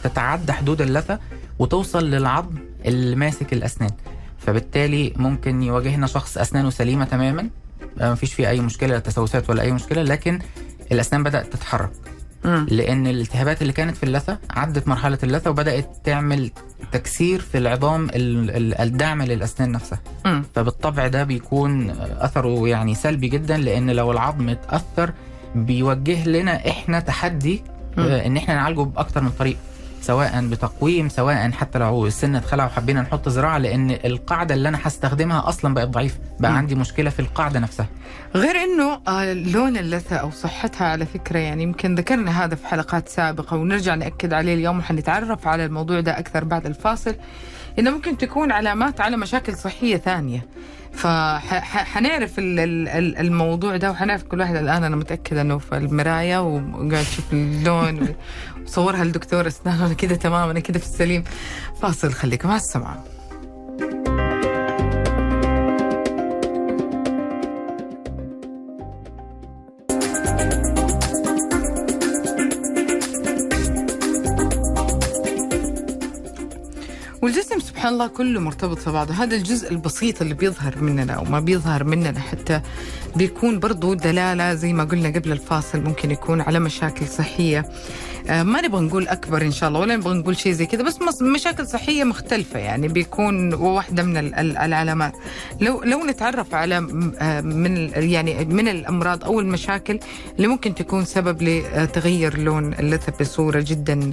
[0.03, 1.19] بتتعدى حدود اللثة
[1.59, 3.91] وتوصل للعظم اللي ماسك الأسنان.
[4.39, 7.49] فبالتالي ممكن يواجهنا شخص أسنانه سليمة تماما
[8.01, 10.39] آه، مفيش فيه أي مشكلة لا تسوسات ولا أي مشكلة لكن
[10.91, 11.91] الأسنان بدأت تتحرك.
[12.45, 12.65] مم.
[12.69, 16.51] لأن الالتهابات اللي كانت في اللثة عدت مرحلة اللثة وبدأت تعمل
[16.91, 20.43] تكسير في العظام ال- ال- الدعم للأسنان نفسها مم.
[20.55, 25.11] فبالطبع ده بيكون أثره يعني سلبي جدا لأن لو العظم اتأثر
[25.55, 27.63] بيوجه لنا إحنا تحدي
[27.97, 28.03] مم.
[28.03, 29.59] آه، إن إحنا نعالجه بأكتر من طريقة
[30.03, 35.49] سواء بتقويم سواء حتى لو السن اتخلع وحبينا نحط زراعة لأن القاعدة اللي أنا هستخدمها
[35.49, 36.19] أصلا بقت ضعيفة.
[36.39, 36.57] بقى.
[36.57, 37.87] عندي مشكلة في القاعدة نفسها.
[38.35, 43.09] غير إنه آه، لون اللثه أو صحتها على فكرة يعني يمكن ذكرنا هذا في حلقات
[43.09, 47.15] سابقة ونرجع نأكد عليه اليوم وحنتعرف على الموضوع ده أكثر بعد الفاصل.
[47.79, 50.45] إنه ممكن تكون علامات على مشاكل صحية ثانية.
[50.93, 58.07] فحنعرف الموضوع ده وحنعرف كل واحد الآن أنا متأكدة إنه في المرايه وقاعد يشوف اللون
[58.65, 61.23] وصورها الدكتور اسنان أنا كده تمام أنا كده في السليم.
[61.81, 63.03] فاصل خليكم مع السماعة.
[77.93, 79.13] الله كله مرتبط في بعضه.
[79.13, 82.61] هذا الجزء البسيط اللي بيظهر مننا أو ما بيظهر مننا حتى
[83.15, 87.65] بيكون برضو دلالة زي ما قلنا قبل الفاصل ممكن يكون على مشاكل صحية.
[88.29, 91.21] آه ما نبغى نقول أكبر إن شاء الله ولا نبغى نقول شيء زي كذا بس
[91.21, 95.13] مشاكل صحية مختلفة يعني بيكون واحدة من ال- ال- العلامات.
[95.61, 96.77] لو لو نتعرف على
[97.19, 99.99] آه من يعني من الأمراض أو المشاكل
[100.35, 104.11] اللي ممكن تكون سبب لتغير لون اللثة بصورة جدا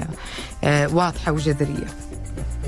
[0.64, 1.87] آه واضحة وجذرية.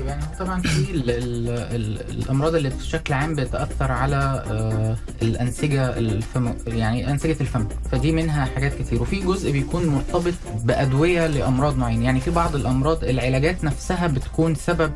[0.07, 4.15] يعني هو طبعا في ال ال ال الأمراض اللي بشكل عام بتأثر على
[4.51, 7.67] آه الأنسجة الفم يعني أنسجة الفم.
[7.91, 9.01] فدي منها حاجات كتير.
[9.01, 12.05] وفي جزء بيكون مرتبط بأدوية لأمراض معينة.
[12.05, 14.91] يعني في بعض الأمراض العلاجات نفسها بتكون سبب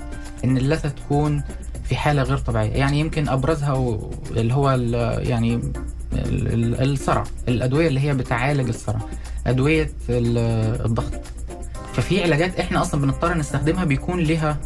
[0.45, 1.43] إن اللثة تكون
[1.83, 2.71] في حالة غير طبيعية.
[2.71, 3.99] يعني يمكن أبرزها
[4.31, 4.69] اللي هو
[5.19, 5.55] يعني
[6.13, 7.23] ال- ال- الصرع.
[7.47, 8.99] الأدوية اللي هي بتعالج الصرع.
[9.47, 11.13] أدوية ال- الضغط.
[11.93, 14.57] ففي علاجات إحنا أصلا بنضطر نستخدمها بيكون لها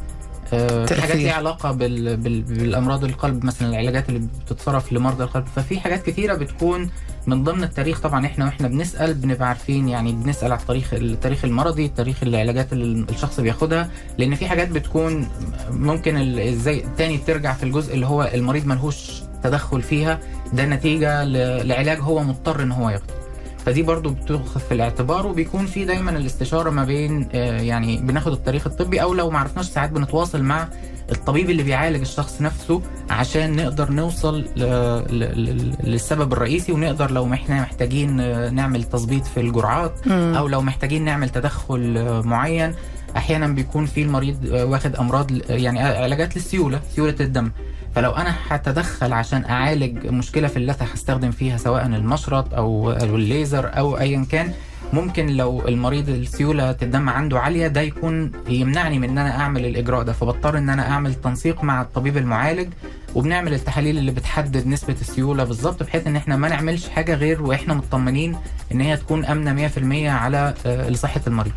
[0.85, 1.15] في حاجات.
[1.15, 2.17] ليها علاقة بال...
[2.17, 2.41] بال...
[2.41, 5.45] بالأمراض القلب مثلا العلاجات اللي بتتصرف لمرضى القلب.
[5.55, 6.89] ففي حاجات كثيره بتكون
[7.27, 7.99] من ضمن التاريخ.
[8.01, 13.05] طبعا إحنا وإحنا بنسأل بنبقى عارفين يعني بنسأل على التاريخ التاريخ المرضي تاريخ العلاجات اللي
[13.09, 13.89] الشخص بياخدها.
[14.17, 15.27] لأن في حاجات بتكون
[15.71, 20.19] ممكن ال- إزاي تاني ترجع في الجزء اللي هو المريض ملهوش تدخل فيها.
[20.53, 21.67] ده نتيجة ل...
[21.67, 23.20] لعلاج هو مضطر إن هو ياخده.
[23.65, 28.67] فدي برضو بتاخذ في الاعتبار وبيكون في دايما الاستشارة ما بين آه، يعني بناخد التاريخ
[28.67, 30.67] الطبي أو لو ما عرفناش ساعات بنتواصل مع
[31.11, 38.19] الطبيب اللي بيعالج الشخص نفسه عشان نقدر نوصل ل- للسبب الرئيسي ونقدر لو إحنا محتاجين
[38.19, 42.73] آه، نعمل تظبيط في الجرعات أو لو محتاجين نعمل تدخل آه، معين
[43.17, 47.51] أحيانا بيكون في المريض واخد أمراض يعني علاجات للسيولة سيولة الدم.
[47.95, 53.97] فلو أنا هتدخل عشان أعالج مشكلة في اللثة هستخدم فيها سواء المشرط أو الليزر أو
[53.99, 54.53] ايا كان.
[54.93, 60.03] ممكن لو المريض السيولة الدم عنده عالية ده يكون يمنعني من إن أنا أعمل الإجراء
[60.03, 60.13] ده.
[60.13, 62.69] فبضطر إن أنا أعمل تنسيق مع الطبيب المعالج
[63.15, 67.73] وبنعمل التحاليل اللي بتحدد نسبة السيولة بالظبط بحيث إن إحنا ما نعملش حاجة غير وإحنا
[67.73, 68.35] مطمنين
[68.71, 71.53] إن هي تكون آمنة 100% على آه، لصحة المريض.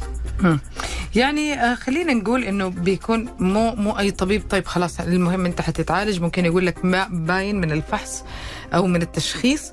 [1.14, 4.42] يعني آه، خلينا نقول إنه بيكون مو مو أي طبيب.
[4.50, 6.20] طيب خلاص المهم أنت حتتعالج.
[6.20, 8.24] ممكن يقول لك ما باين من الفحص
[8.74, 9.72] أو من التشخيص.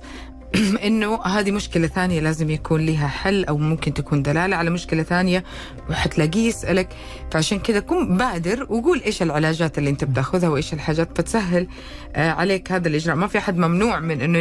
[0.88, 5.44] انه هذه مشكلة ثانية لازم يكون لها حل أو ممكن تكون دلالة على مشكلة ثانية
[5.90, 6.90] وحتلاقيه يسألك.
[7.32, 11.68] فعشان كذا كن بادر وقول إيش العلاجات اللي أنت بتاخذها وإيش الحاجات فتسهل
[12.16, 13.16] آه، عليك هذا الإجراء.
[13.16, 14.40] ما في أحد ممنوع من إنه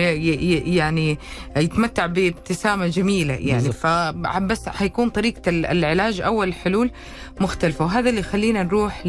[0.77, 1.18] يعني
[1.57, 3.73] يتمتع بابتسامة جميلة يعني.
[3.73, 6.90] فبس حيكون طريقة ال- العلاج أو الحلول
[7.40, 7.85] مختلفة.
[7.85, 9.07] وهذا اللي يخلينا نروح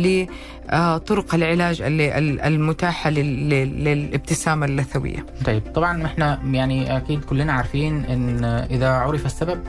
[0.73, 7.53] لطرق العلاج اللي ال- المتاحة لل- لل- للابتسامة اللثوية طيب طبعا إحنا يعني أكيد كلنا
[7.53, 9.59] عارفين إن إذا عرف السبب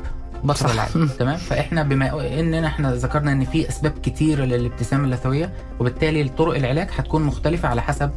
[0.45, 0.65] بطل.
[0.71, 6.55] العلاج تمام فإحنا بما اننا إحنا ذكرنا إن في أسباب كتيره للابتسامة اللثوية وبالتالي طرق
[6.57, 8.11] العلاج هتكون مختلفة على حسب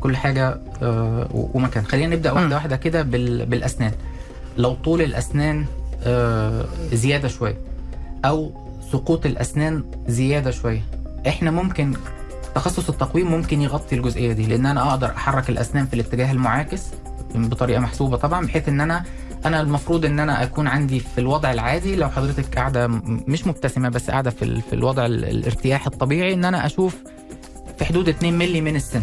[0.00, 2.32] كل حاجة آه، ومكان خلينا نبدأ.
[2.32, 3.92] واحدة واحدة كده بال- بالأسنان
[4.58, 5.64] لو طول الأسنان
[6.04, 7.58] آه، زيادة شوية
[8.24, 8.52] أو
[8.92, 10.82] سقوط الأسنان زيادة شوية
[11.28, 11.92] إحنا ممكن
[12.56, 16.82] تخصص التقويم ممكن يغطي الجزئية دي لأن أنا أقدر أحرك الأسنان في الاتجاه المعاكس
[17.34, 19.04] بطريقة محسوبة طبعا بحيث إن أنا
[19.46, 22.86] أنا المفروض إن أنا أكون عندي في الوضع العادي لو حضرتك قاعدة
[23.26, 26.96] مش مبتسمة بس قاعدة في في الوضع ال- الارتياح الطبيعي إن أنا أشوف
[27.78, 29.02] في حدود 2 مللي من السن.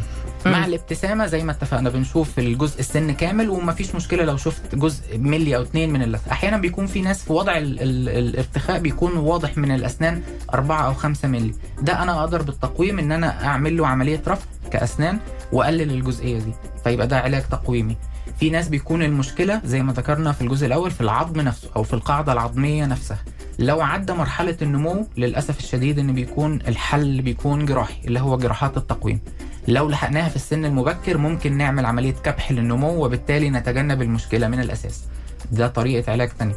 [0.51, 0.65] مع.
[0.65, 5.61] الابتسامة زي ما اتفقنا بنشوف الجزء السن كامل ومفيش مشكلة لو شفت جزء ملي أو
[5.61, 9.71] اتنين من اللثه أحيانا بيكون في ناس في وضع ال ال الارتخاء بيكون واضح من
[9.71, 10.21] الأسنان
[10.53, 11.53] 4 أو 5 ملي.
[11.81, 15.19] ده أنا أقدر بالتقويم إن أنا أعمل له عملية رفع كأسنان
[15.51, 16.53] وأقلل الجزئية دي
[16.83, 17.97] فيبقى ده علاج تقويمي.
[18.39, 21.93] في ناس بيكون المشكلة زي ما ذكرنا في الجزء الأول في العظم نفسه أو في
[21.93, 23.17] القاعدة العظمية نفسها.
[23.59, 29.19] لو عدى مرحلة النمو للأسف الشديد إن بيكون الحل بيكون جراحي اللي هو جراحات التقويم.
[29.67, 35.03] لو لحقناها في السن المبكر ممكن نعمل عملية كبح للنمو وبالتالي نتجنب المشكلة من الأساس
[35.51, 36.55] ده طريقة علاج تانية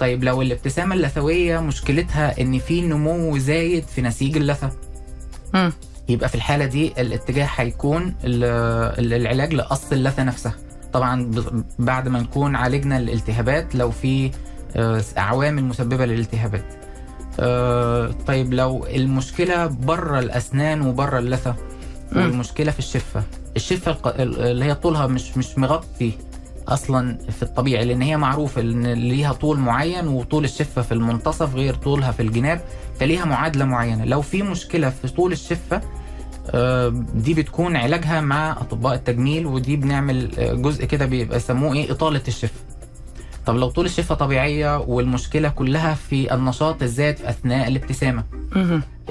[0.00, 4.70] طيب لو الابتسامة اللثويه مشكلتها إن في نمو زايد في نسيج اللثة
[5.54, 5.72] مم.
[6.08, 8.44] يبقى في الحالة دي الاتجاه هيكون ال-
[9.04, 10.54] ال- العلاج لقص اللثة نفسها
[10.92, 11.30] طبعا
[11.78, 14.30] بعد ما نكون عالجنا الالتهابات لو في
[14.76, 16.64] آه، عوامل مسببة للالتهابات
[17.40, 21.56] آه، طيب لو المشكلة بره الأسنان وبره اللثة مم.
[22.12, 23.22] والمشكلة في الشفة.
[23.56, 26.12] الشفة اللي هي طولها مش مش مغطي
[26.68, 31.74] أصلا في الطبيعي لأن هي معروفة إن ليها طول معين وطول الشفة في المنتصف غير
[31.74, 32.60] طولها في الجناب
[33.00, 34.04] فليها معادلة معينة.
[34.04, 35.80] لو في مشكلة في طول الشفة
[36.50, 41.92] آه، دي بتكون علاجها مع أطباء التجميل ودي بنعمل آه، جزء كده بيبقى يسموه إيه؟
[41.92, 42.60] إطالة الشفة.
[43.46, 48.24] طب لو طول الشفة طبيعية والمشكلة كلها في النشاط الزائد أثناء الابتسامة.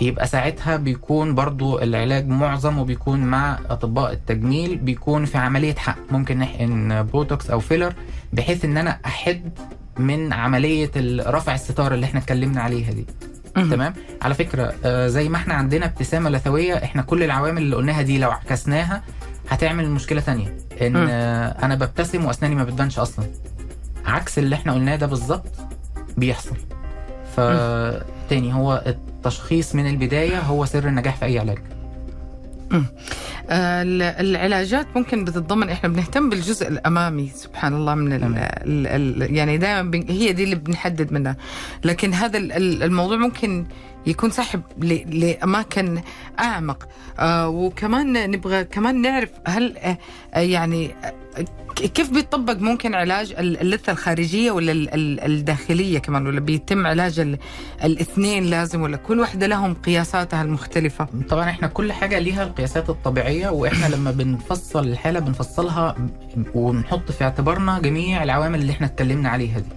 [0.01, 6.37] يبقى ساعتها بيكون برضو العلاج معظم وبيكون مع أطباء التجميل بيكون في عملية حقن ممكن
[6.39, 7.93] نحقن بوتوكس أو filler
[8.33, 9.51] بحيث إن أنا أحد
[9.99, 10.91] من عملية
[11.27, 13.05] رفع الستارة اللي إحنا اتكلمنا عليها دي.
[13.55, 18.01] تمام على فكرة آه، زي ما إحنا عندنا ابتسامة لثويه إحنا كل العوامل اللي قلناها
[18.01, 19.03] دي لو عكسناها
[19.49, 20.95] هتعمل مشكلة تانية إن.
[21.09, 23.25] آه، أنا ببتسم وأسناني ما بتبانش أصلا
[24.05, 25.47] عكس اللي إحنا قلناه ده بالظبط
[26.17, 26.55] بيحصل.
[27.35, 31.57] فتاني هو التشخيص من البداية هو سر النجاح في أي علاج.
[33.49, 38.35] آه، ال- العلاجات ممكن بتتضمن إحنا بنهتم بالجزء الأمامي سبحان الله من ال تمام.
[38.35, 38.87] ال
[39.23, 41.35] ال يعني دائما هي دي اللي بنحدد منها.
[41.83, 43.65] لكن هذا ال- ال- الموضوع ممكن
[44.07, 46.01] يكون ساحب ل- لأماكن
[46.39, 46.87] أعمق.
[47.19, 49.97] آه وكمان نبغى كمان نعرف هل آه
[50.39, 50.95] يعني
[51.75, 57.19] كيف بيطبق ممكن علاج ال- اللثة الخارجية ولا ال- ال- الداخلية كمان ولا بيتم علاج
[57.19, 57.38] ال-
[57.83, 63.49] الاثنين لازم ولا كل واحدة لهم قياساتها المختلفة؟ طبعا إحنا كل حاجة ليها القياسات الطبيعية
[63.49, 65.95] وإحنا لما بنفصل الحالة بنفصلها
[66.55, 69.69] ونحط في اعتبارنا جميع العوامل اللي إحنا اتكلمنا عليها دي.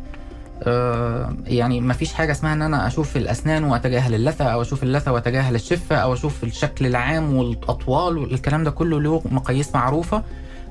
[0.63, 5.13] آه، يعني ما فيش حاجة اسمها إن أنا أشوف الأسنان وأتجاهل اللثة أو أشوف اللثة
[5.13, 10.23] وأتجاهل الشفة أو أشوف الشكل العام والأطوال والكلام ده كله له مقاييس معروفة.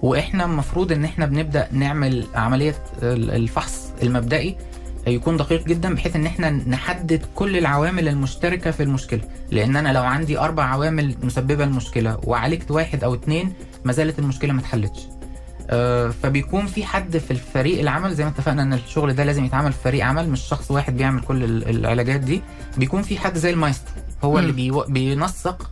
[0.01, 4.57] وإحنا المفروض ان إحنا بنبدأ نعمل عملية ال- الفحص المبدئي
[5.07, 9.21] يكون دقيق جدا بحيث ان إحنا نحدد كل العوامل المشتركة في المشكلة.
[9.51, 13.53] لأن أنا لو عندي أربع عوامل مسببة المشكلة وعالجت واحد أو اتنين
[13.85, 14.99] ما زالت المشكلة ما اتحلتش.
[15.69, 19.73] آه، فبيكون في حد في الفريق العمل زي ما اتفقنا إن الشغل ده لازم يتعمل
[19.73, 22.41] في فريق عمل مش شخص واحد بيعمل كل ال- العلاجات دي.
[22.77, 24.55] بيكون في حد زي المايسترو هو اللي مم.
[24.55, 25.69] بيو- بينسق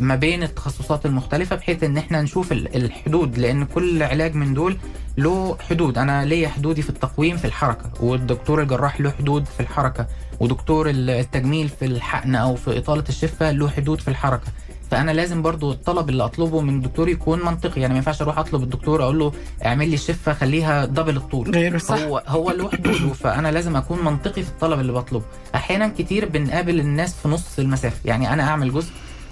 [0.00, 4.76] ما بين التخصصات المختلفة بحيث إن إحنا نشوف ال- الحدود لأن كل علاج من دول
[5.18, 5.98] له حدود.
[5.98, 10.06] أنا ليا حدودي في التقويم في الحركة والدكتور الجراح له حدود في الحركة
[10.40, 14.46] ودكتور ال- التجميل في الحقن أو في إطالة الشفة له حدود في الحركة.
[14.90, 17.80] فأنا لازم برضو الطلب اللي أطلبه من الدكتور يكون منطقي.
[17.80, 19.32] يعني ما ينفعش أروح أطلب الدكتور أقول له
[19.66, 21.98] اعمل لي الشفه خليها دبل الطول غير صح.
[21.98, 25.24] هو هو له حدوده فأنا لازم أكون منطقي في الطلب اللي بطلبه.
[25.54, 27.96] أحيانا كتير بنقابل الناس في نص المسافة.
[28.04, 28.90] يعني أنا أعمل جزء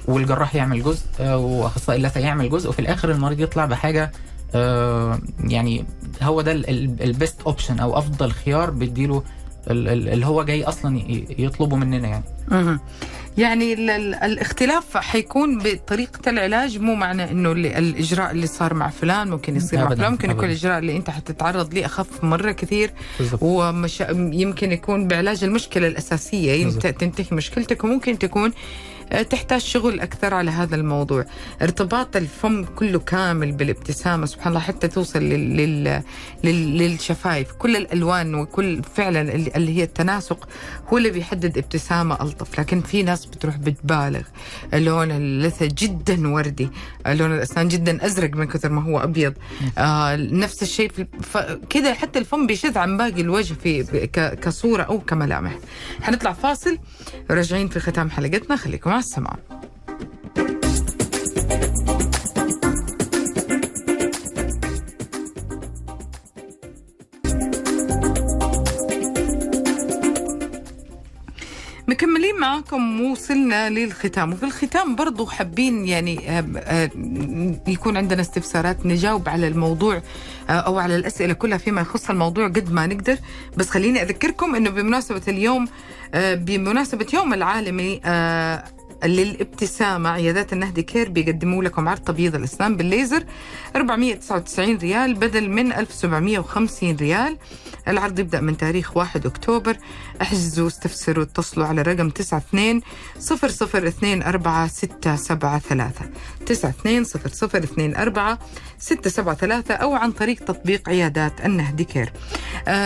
[0.09, 4.13] والجراح يعمل جزء آه، وأخصائي اللثة يعمل جزء وفي الآخر المريض يطلع بحاجة
[4.55, 5.85] آه، يعني
[6.23, 9.23] هو ده ال best option أو أفضل خيار بيديله
[9.71, 11.01] ال- ال- اللي هو جاي أصلا
[11.39, 12.81] يطلبه مننا يعني مهم.
[13.39, 18.89] يعني ال- ال- الاختلاف حيكون بطريقة العلاج مو معنى إنه اللي الإجراء اللي صار مع
[18.91, 20.53] فلان ممكن يصير مع فلان ممكن يكون أبداً.
[20.53, 26.53] الإجراء اللي أنت حتتعرض ليه أخف مرة كثير بالظبط ومش يمكن يكون بعلاج المشكلة الأساسية
[26.53, 26.87] يمت- بالضبط.
[27.01, 28.53] تنتهي مشكلتك وممكن تكون
[29.31, 31.25] تحتاج شغل أكثر على هذا الموضوع.
[31.63, 35.57] ارتباط الفم كله كامل بالابتسامة سبحان الله حتى توصل لل...
[35.57, 36.03] لل...
[36.45, 36.79] لل...
[36.79, 37.53] للشفايف.
[37.53, 40.49] كل الألوان وكل فعلا اللي هي التناسق
[40.93, 42.61] هو اللي بيحدد ابتسامة ألطف.
[42.61, 44.23] لكن في ناس بتروح بتبالغ.
[44.73, 46.69] لون اللثة جدا وردي.
[47.07, 49.35] لون الأسنان جدا أزرق من كثر ما هو أبيض.
[49.79, 51.07] آه نفس الشيء في.
[51.71, 54.41] كده حتى الفم بيشذ عن باقي الوجه في ك...
[54.41, 55.59] كصورة أو كملامح.
[56.03, 56.79] حنطلع فاصل.
[57.31, 58.57] راجعين في ختام حلقتنا.
[58.57, 59.39] خليكم مع السماع
[71.89, 74.33] مكملين معاكم وصلنا للختام.
[74.33, 76.91] وفي الختام برضو حابين يعني آه، آه،
[77.67, 80.03] يكون عندنا استفسارات نجاوب على الموضوع
[80.49, 83.17] آه، أو على الأسئلة كلها فيما يخص الموضوع قد ما نقدر.
[83.57, 85.69] بس خليني أذكركم إنه بمناسبة اليوم
[86.15, 88.01] بمناسبة يوم العالمي
[89.05, 90.11] للابتسامة.
[90.11, 93.25] عيادات النهدي كير بيقدموا لكم عرض تبييض الأسنان بالليزر.
[93.77, 97.37] 499 ريال بدل من 1750 ريال.
[97.89, 99.77] العرض يبدأ من تاريخ 1 أكتوبر.
[100.23, 102.81] احجزوا استفسروا اتصلوا على رقم 92
[103.19, 105.81] 0024 673
[106.43, 108.39] 92 0024
[108.79, 112.13] 673 أو عن طريق تطبيق عيادات النهدي كير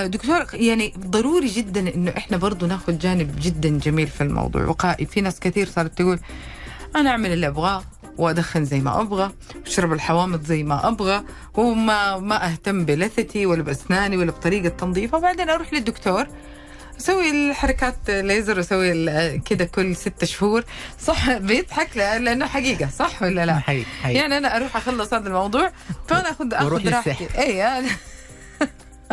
[0.07, 4.65] دكتور يعني ضروري جدا إنه إحنا برضو ناخذ جانب جدا جميل في الموضوع.
[4.65, 6.19] وقائي في ناس كثير صارت تقول
[6.97, 7.83] أنا أعمل اللي أبغاه
[8.19, 9.33] وأدخن زي ما أبغى
[9.67, 11.23] واشرب الحوامض زي ما أبغى
[11.55, 16.27] وما ما أهتم بلثتي ولا بأسناني ولا بطريقة تنظيف وبعدين أروح للدكتور
[17.01, 20.65] أسوي الحركات ليزر واسوي كده كل ستة شهور.
[21.01, 25.29] صح؟ بيضحك لا- لأنه حقيقة صح ولا لا؟ حقيقي حقيقي يعني أنا أروح أخلص هذا
[25.29, 25.73] الموضوع
[26.09, 27.27] فأنا أخذ أخذ راحتي.
[27.39, 27.85] اي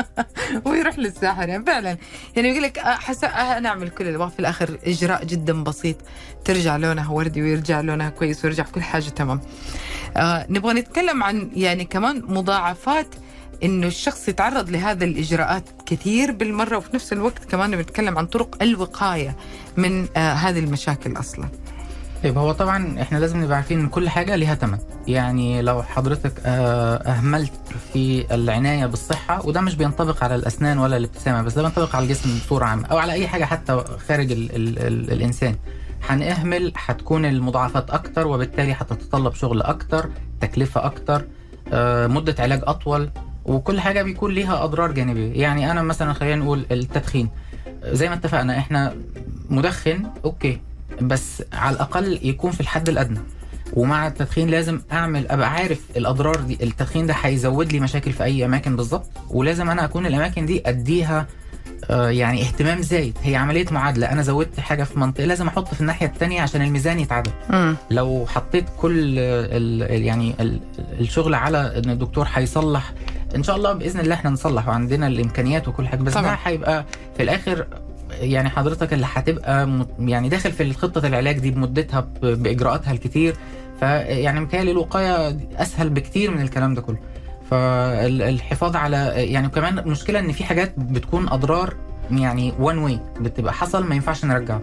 [0.66, 1.98] ويروح للساحر يعني فعلا.
[2.36, 3.24] يعني يقول لك حس...
[3.24, 5.96] أنا اعمل كل في الآخر إجراء جدا بسيط.
[6.46, 9.42] ترجع لونها وردي ويرجع لونها كويس ويرجع كل حاجة تمام.
[10.18, 13.16] آه نبغى نتكلم عن يعني كمان مضاعفات
[13.64, 19.36] إنه الشخص يتعرض لهذه الإجراءات كثير بالمرة وفي نفس الوقت كمان بنتكلم عن طرق الوقاية
[19.78, 21.50] من آه هذه المشاكل أصلا.
[22.24, 24.78] طيب هو طبعا إحنا لازم نبقى عارفين إن كل حاجة ليها ثمن
[25.08, 27.52] يعني لو حضرتك آه، أهملت
[27.94, 32.38] في العناية بالصحة وده مش بينطبق على الأسنان ولا الابتسامة بس ده بينطبق على الجسم
[32.38, 35.56] بصورة عامة أو على أي حاجة حتى خارج ال ال ال الإنسان.
[36.10, 40.10] هنهمل هتكون المضاعفات أكتر وبالتالي هتتطلب شغل أكتر
[40.42, 41.26] تكلفة أكتر
[41.74, 43.10] آه، مدة علاج أطول
[43.46, 45.42] وكل حاجة بيكون ليها أضرار جانبية.
[45.42, 47.30] يعني أنا مثلا خلينا نقول التدخين.
[47.86, 48.96] زي ما اتفقنا إحنا
[49.50, 50.62] مدخن أوكي.
[51.02, 53.20] بس على الأقل يكون في الحد الأدنى.
[53.74, 58.46] ومع التدخين لازم أعمل أبقى عارف الأضرار دي التدخين ده هيزود لي مشاكل في أي
[58.46, 59.10] أماكن بالظبط.
[59.30, 61.28] ولازم أنا أكون الأماكن دي أديها
[61.90, 63.18] آه، يعني اهتمام زايد.
[63.24, 64.12] هي عملية معادلة.
[64.12, 67.32] أنا زودت حاجة في منطقة لازم أحط في الناحية الثانية عشان الميزان يتعدل.
[67.92, 70.60] لو حطيت كل ال ال يعني ال
[71.00, 72.94] الشغل على إن الدكتور هيصلح
[73.36, 76.00] إن شاء الله بإذن الله إحنا نصلح وعندنا الإمكانيات وكل حاجة.
[76.00, 76.24] بس طبعاً.
[76.32, 76.86] ده هيبقى
[77.18, 77.68] في الآخر
[78.20, 83.36] يعني حضرتك اللي هتبقى يعني داخل في خطة العلاج دي بمدتها بإجراءاتها الكتير
[83.80, 86.98] فيعني متهيألي الوقاية أسهل بكتير من الكلام ده كله.
[87.52, 91.74] فالحفاظ على يعني وكمان المشكلة إن في حاجات بتكون أضرار
[92.12, 94.62] يعني وان واي بتبقى حصل ما ينفعش نرجعه.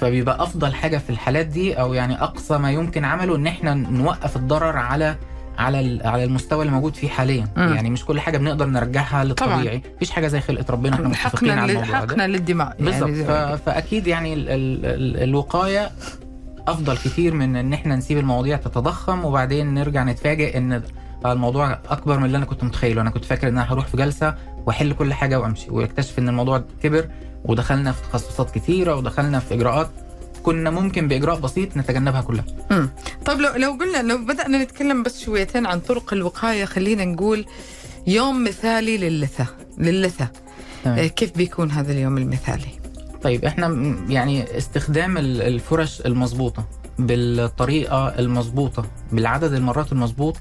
[0.00, 4.36] فبيبقى أفضل حاجة في الحالات دي أو يعني أقصى ما يمكن عمله إن إحنا نوقف
[4.36, 5.16] الضرر على
[5.58, 7.48] على على المستوى اللي موجود فيه حاليا.
[7.56, 7.74] مم.
[7.74, 9.82] يعني مش كل حاجة بنقدر نرجعها للطبيعي.
[9.96, 12.76] مفيش حاجة زي خلقة ربنا إحنا متفقين على الموضوع حقنا للدماء.
[12.80, 13.08] بالظبط.
[13.08, 13.30] يعني ف...
[13.66, 14.48] فأكيد يعني ال...
[14.48, 14.86] ال...
[14.86, 15.22] ال...
[15.22, 15.90] الوقاية
[16.68, 20.82] أفضل كتير من إن إحنا نسيب المواضيع تتضخم وبعدين نرجع نتفاجئ إن
[21.26, 23.00] الموضوع أكبر من اللي أنا كنت متخيله.
[23.00, 24.34] أنا كنت فاكر إن أنا هروح في جلسة
[24.66, 25.70] وأحل كل حاجة وأمشي.
[25.70, 27.08] واكتشف إن الموضوع كبر
[27.44, 29.90] ودخلنا في تخصصات كتيرة ودخلنا في إجراءات
[30.48, 32.88] كنا ممكن بإجراء بسيط نتجنبها كلها مم.
[33.24, 37.46] طيب لو لو قلنا لو بدأنا نتكلم بس شويتين عن طرق الوقاية خلينا نقول
[38.06, 39.46] يوم مثالي للثة
[39.78, 40.28] للثة.
[40.86, 42.66] آه، كيف بيكون هذا اليوم المثالي؟
[43.22, 46.64] طيب إحنا يعني استخدام ال- الفرش المظبوطة
[46.98, 50.36] بالطريقة المظبوطة بالعدد المرات المظبوط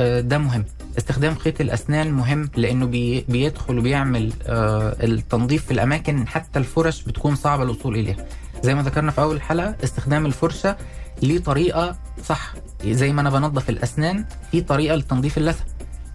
[0.00, 0.64] آه، ده مهم
[0.98, 7.34] استخدام خيط الأسنان مهم لأنه بي بيدخل وبيعمل آه، التنظيف في الأماكن حتى الفرش بتكون
[7.34, 8.16] صعبة الوصول إليها
[8.64, 10.76] زي ما ذكرنا في أول الحلقة استخدام الفرشة
[11.22, 15.64] ليه طريقة صح زي ما أنا بنظف الأسنان في طريقة لتنظيف اللثة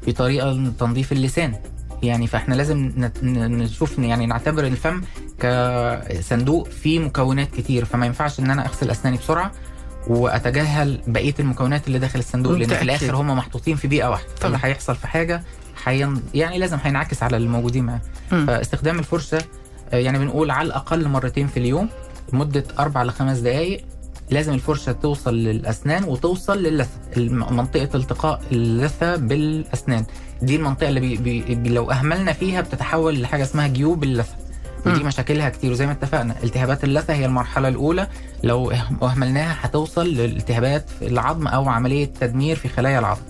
[0.06, 1.54] في طريقة لتنظيف اللسان
[2.04, 2.92] يعني فإحنا لازم
[3.24, 5.02] نشوف يعني نعتبر الفم
[5.40, 9.52] كصندوق فيه مكونات كتير فما ينفعش إن أنا أغسل أسناني بسرعة
[10.08, 12.82] وأتجاهل بقية المكونات اللي داخل الصندوق لأن في.
[12.82, 14.60] الآخر هم محطوطين في بيئة واحدة طبعا.
[14.64, 15.44] هيحصل في حاجة
[15.86, 18.46] حين يعني لازم هينعكس على الموجودين معاه مم.
[18.46, 19.42] فاستخدام الفرشة
[19.94, 21.90] يعني بنقول على الأقل مرتين في اليوم
[22.34, 23.82] لمده أربع لخمس دقائق
[24.30, 26.90] لازم الفرشة توصل للأسنان وتوصل للثه
[27.52, 30.06] منطقه التقاء اللثة بالأسنان.
[30.42, 31.18] دي المنطقة اللي بي
[31.56, 34.36] بي لو أهملنا فيها بتتحول لحاجة اسمها جيوب اللثة.
[34.86, 35.04] ودي.
[35.04, 38.08] مشاكلها كتير وزي ما اتفقنا التهابات اللثة هي المرحلة الأولى.
[38.44, 43.22] لو إه- أهملناها هتوصل لالتهابات العظم أو عملية تدمير في خلايا العظم.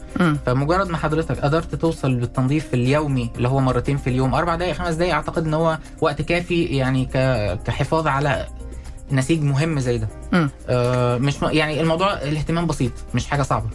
[0.46, 4.96] فمجرد ما حضرتك قدرت توصل بالتنظيف اليومي اللي هو مرتين في اليوم أربع دقائق خمس
[4.96, 7.06] دقائق أعتقد إن هو وقت كافي يعني
[7.66, 8.48] كحفاظ على
[9.12, 10.08] نسيج مهم زي ده.
[10.70, 11.46] آه مش م...
[11.46, 13.70] يعني الموضوع الاهتمام بسيط مش حاجة صعبة.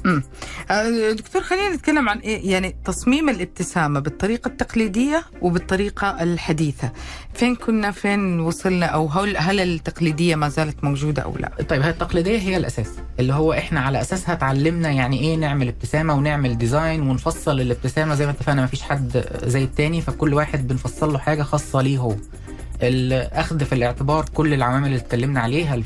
[0.71, 6.91] آه، دكتور خلينا نتكلم عن إيه؟ يعني تصميم الابتسامة بالطريقة التقليدية وبالطريقة الحديثة.
[7.35, 11.91] فين كنا فين وصلنا؟ أو هل, هل التقليدية ما زالت موجودة أو لا؟ طيب هي
[11.91, 12.89] التقليدية هي الأساس
[13.21, 18.15] اللي هو إحنا على أساسها اتعلمنا يعني إيه نعمل ابتسامة ونعمل design ونفصل الابتسامة.
[18.15, 22.15] زي ما اتفقنا مفيش حد زي التاني فكل واحد بنفصل له حاجة خاصة ليه هو.
[22.83, 25.83] الأخذ في الاعتبار كل العوامل اللي اتكلمنا عليها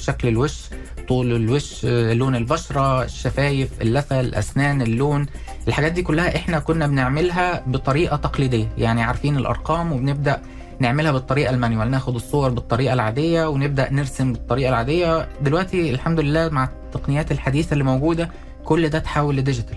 [0.00, 0.60] شكل الوش
[1.08, 5.26] طول الوش لون البشرة الشفايف اللثه الاسنان اللون
[5.68, 8.68] الحاجات دي كلها إحنا كنا بنعملها بطريقة تقليدية.
[8.78, 10.42] يعني عارفين الأرقام وبنبدأ
[10.80, 15.28] نعملها بالطريقة ال manual ناخد الصور بالطريقة العادية ونبدأ نرسم بالطريقة العادية.
[15.42, 18.30] دلوقتي الحمد لله مع التقنيات الحديثة اللي موجودة
[18.64, 19.76] كل ده تحول ل digital.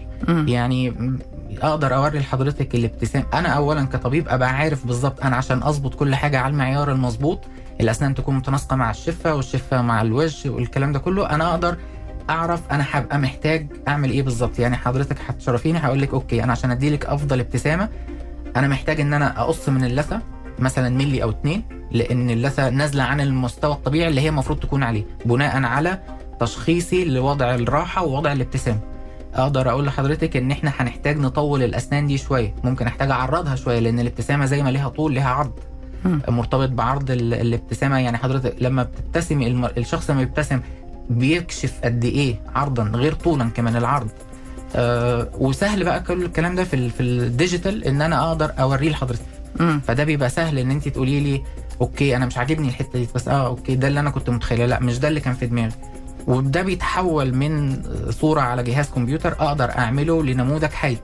[0.49, 0.93] يعني
[1.63, 3.23] أقدر أوري لحضرتك الابتسامة.
[3.33, 7.39] أنا اولا كطبيب أبقى عارف بالظبط أنا عشان أظبط كل حاجة على المعيار المظبوط.
[7.81, 11.29] الأسنان تكون متناسقة مع الشفة والشفة مع الوجه والكلام ده كله.
[11.29, 11.77] أنا أقدر
[12.29, 14.59] أعرف أنا هبقى محتاج أعمل إيه بالظبط.
[14.59, 17.89] يعني حضرتك هتشرفيني هقول لك okay أنا عشان أديلك أفضل ابتسامة
[18.55, 20.21] أنا محتاج إن أنا أقص من اللثة
[20.59, 25.03] مثلا ملي أو اتنين لأن اللثة نازلة عن المستوى الطبيعي اللي هي المفروض تكون عليه
[25.25, 25.99] بناء على
[26.39, 28.79] تشخيصي لوضع الراحة ووضع الابتسامه
[29.35, 32.55] أقدر أقول لحضرتك إن إحنا هنحتاج نطول الأسنان دي شوية.
[32.63, 35.51] ممكن أحتاج أعرضها شوية لأن الابتسامة زي ما ليها طول ليها عرض.
[36.27, 37.99] مرتبط بعرض ال- الابتسامة.
[37.99, 40.59] يعني حضرتك لما بتبتسم الم- الشخص لما بيبتسم
[41.09, 44.09] بيكشف قد إيه عرضا غير طولا كمان العرض.
[44.75, 48.89] آه وسهل بقى كل الكلام ده في ال- في ال digital إن أنا أقدر أوريه
[48.89, 49.21] لحضرتك.
[49.87, 51.41] فده بيبقى سهل إن أنت تقولي لي
[51.81, 54.79] okay أنا مش عاجبني الحتة دي بس آه okay ده اللي أنا كنت متخيله لأ
[54.79, 55.71] مش ده اللي كان في دماغي.
[56.27, 60.97] وده بيتحول من صورة على جهاز كمبيوتر أقدر أعمله لنموذج حي.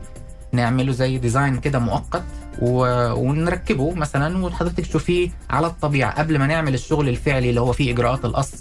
[0.54, 2.24] نعمله زي design كده مؤقت
[2.62, 2.86] و...
[3.14, 8.26] ونركبه مثلا وحضرتك تشوفيه على الطبيعة قبل ما نعمل الشغل الفعلي اللي هو فيه إجراءات
[8.26, 8.52] القص.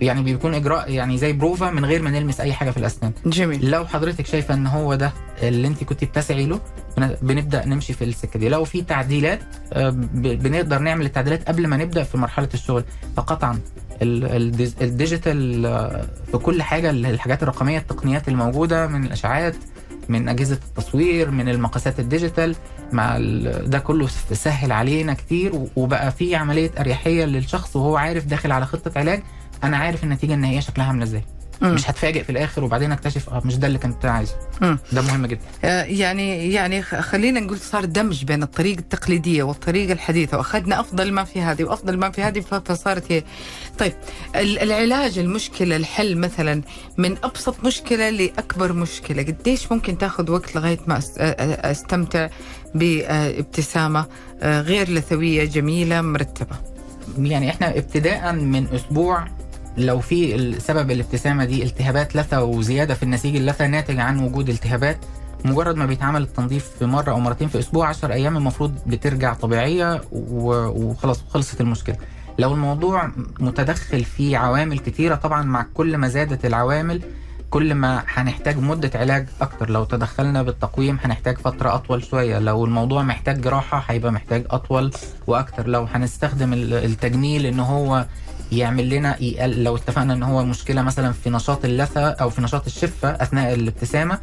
[0.00, 3.12] يعني بيكون إجراء يعني زي بروفا من غير ما نلمس أي حاجة في الأسنان.
[3.26, 3.70] جميل.
[3.70, 6.60] لو حضرتك شايفة إن هو ده اللي أنت كنت بتسعي له
[6.96, 8.48] بن- بنبدأ نمشي في السكة دي.
[8.48, 9.40] لو في تعديلات
[9.72, 12.84] آه، بنقدر نعمل التعديلات قبل ما نبدأ في مرحلة الشغل.
[13.16, 13.58] فقطعا
[14.02, 15.62] ال digital
[16.32, 19.54] في كل حاجة ال- الحاجات الرقمية التقنيات الموجودة من الإشعاعات
[20.08, 22.54] من أجهزة التصوير من المقاسات ال digital
[22.92, 23.18] مع
[23.66, 28.98] ده كله سهل علينا كتير وبقى في عملية أريحية للشخص وهو عارف داخل على خطة
[28.98, 29.22] علاج
[29.64, 31.22] أنا عارف النتيجة النهائية شكلها عاملة إزاي.
[31.60, 31.74] مم.
[31.74, 34.34] مش هتفاجئ في الآخر وبعدين أكتشف آه مش ده اللي كنت عايزه.
[34.92, 40.36] ده مهم جدا آه، يعني يعني خلينا نقول صار دمج بين الطريقة التقليدية والطريقة الحديثة
[40.36, 43.22] وأخذنا أفضل ما في هذه وأفضل ما في هذه فصارت هي
[43.78, 43.92] طيب
[44.36, 46.62] ال- العلاج المشكلة الحل مثلا
[46.98, 52.28] من أبسط مشكلة لأكبر مشكلة قديش ممكن تاخذ وقت لغاية ما أستمتع
[52.74, 54.06] بابتسامة
[54.42, 56.56] آه، غير لثوية جميلة مرتبة
[57.18, 59.24] يعني إحنا ابتداء من أسبوع
[59.78, 64.98] لو في سبب الابتسامة دي التهابات لثة وزيادة في النسيج اللثة ناتج عن وجود التهابات
[65.44, 70.00] مجرد ما بيتعمل التنظيف في مرة أو مرتين في أسبوع 10 أيام المفروض بترجع طبيعية
[70.12, 71.96] وخلاص خلصت المشكلة.
[72.38, 73.10] لو الموضوع
[73.40, 77.02] متدخل في عوامل كتيرة طبعا مع كل ما زادت العوامل
[77.50, 79.70] كل ما هنحتاج مدة علاج أكتر.
[79.70, 82.38] لو تدخلنا بالتقويم هنحتاج فترة أطول شوية.
[82.38, 84.90] لو الموضوع محتاج جراحة هيبقى محتاج أطول
[85.26, 85.66] وأكتر.
[85.68, 88.06] لو هنستخدم ال- التجميل إن هو
[88.52, 92.66] يعمل لنا يقل لو اتفقنا إن هو مشكلة مثلا في نشاط اللثة أو في نشاط
[92.66, 94.18] الشفة أثناء الابتسامة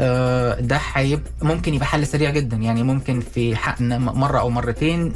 [0.00, 2.56] آه، ده هيبقى ممكن يبقى حل سريع جدا.
[2.56, 5.12] يعني ممكن في حقن مرة أو مرتين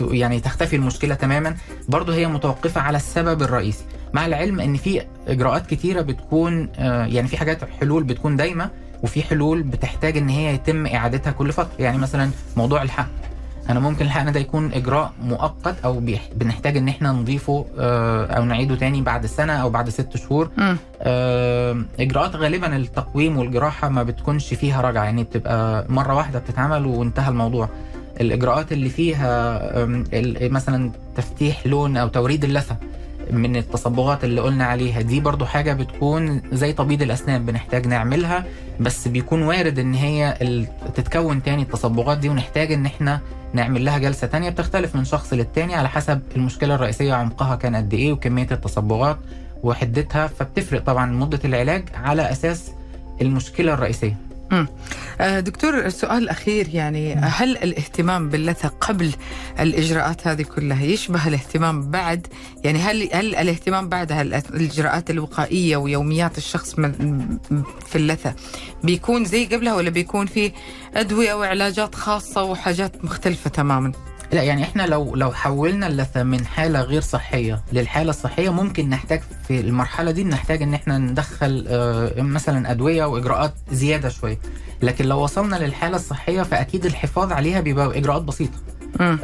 [0.00, 1.56] يعني تختفي المشكلة تماما.
[1.88, 3.84] برضه هي متوقفة على السبب الرئيسي.
[4.12, 8.70] مع العلم إن في إجراءات كتيرة بتكون آه، يعني في حاجات حلول بتكون دايمة
[9.02, 11.70] وفي حلول بتحتاج إن هي يتم إعادتها كل فترة.
[11.78, 13.10] يعني مثلا موضوع الحقن
[13.68, 16.02] أنا ممكن الحقن ده يكون إجراء مؤقت أو
[16.36, 20.50] بنحتاج إن إحنا نضيفه آه، أو نعيده تاني بعد سنة أو بعد ست شهور.
[21.02, 27.28] آه، إجراءات غالبا التقويم والجراحة ما بتكونش فيها رجعه يعني بتبقى مرة واحدة بتتعمل وانتهى
[27.28, 27.68] الموضوع
[28.20, 29.60] الإجراءات اللي فيها
[30.48, 32.76] مثلا تفتيح لون أو توريد اللثة
[33.32, 38.44] من التصبغات اللي قلنا عليها دي برضو حاجة بتكون زي تبييض الأسنان بنحتاج نعملها
[38.80, 40.36] بس بيكون وارد إن هي
[40.94, 43.20] تتكون تاني التصبغات دي ونحتاج إن إحنا
[43.52, 44.50] نعمل لها جلسة تانية.
[44.50, 49.18] بتختلف من شخص للتاني على حسب المشكلة الرئيسية عمقها كان قد إيه وكمية التصبغات
[49.62, 52.70] وحدتها فبتفرق طبعا مدة العلاج على أساس
[53.20, 54.16] المشكلة الرئيسية.
[55.20, 59.12] دكتور السؤال الأخير يعني هل الاهتمام باللثة قبل
[59.60, 62.26] الإجراءات هذه كلها يشبه الاهتمام بعد؟
[62.64, 66.92] يعني هل هل الاهتمام بعدها الإجراءات الوقائية ويوميات الشخص من
[67.86, 68.34] في اللثة
[68.84, 70.52] بيكون زي قبلها ولا بيكون في
[70.94, 73.92] أدوية وعلاجات خاصة وحاجات مختلفة تماما؟
[74.32, 79.20] لا يعني إحنا لو لو حولنا اللثة من حالة غير صحية للحالة الصحية ممكن نحتاج
[79.48, 84.38] في المرحلة دي نحتاج إن إحنا ندخل آه، مثلا أدوية واجراءات زيادة شوية.
[84.82, 88.58] لكن لو وصلنا للحالة الصحية فأكيد الحفاظ عليها بيبقى إجراءات بسيطة.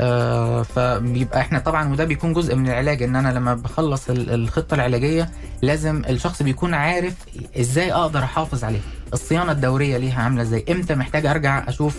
[0.01, 4.75] آه، فبيبقى إحنا طبعا وده بيكون جزء من العلاج إن أنا لما بخلص ال- الخطة
[4.75, 5.31] العلاجية
[5.63, 7.15] لازم الشخص بيكون عارف
[7.61, 8.81] إزاي أقدر أحافظ عليه
[9.13, 11.97] الصيانة الدورية ليها عاملة إزاي؟ إمتى محتاج أرجع أشوف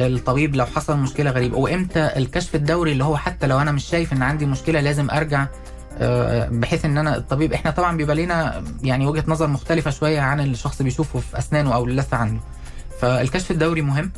[0.00, 1.58] الطبيب لو حصل مشكلة غريبة.
[1.58, 5.46] وإمتى الكشف الدوري اللي هو حتى لو أنا مش شايف إن عندي مشكلة لازم أرجع
[5.98, 10.40] آه، بحيث إن أنا الطبيب إحنا طبعا بيبقى لنا يعني وجهة نظر مختلفة شوية عن
[10.40, 12.40] الشخص بيشوفه في أسنانه أو اللثه عنده.
[13.00, 14.12] فالكشف الدوري مهم.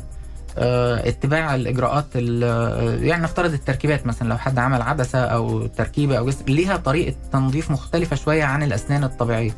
[0.57, 6.17] آه، اتباع الإجراءات ال- آه، يعني نفترض التركيبات مثلا لو حد عمل عدسه أو تركيبة
[6.17, 9.51] أو جسم ليها طريقة تنظيف مختلفة شوية عن الأسنان الطبيعية.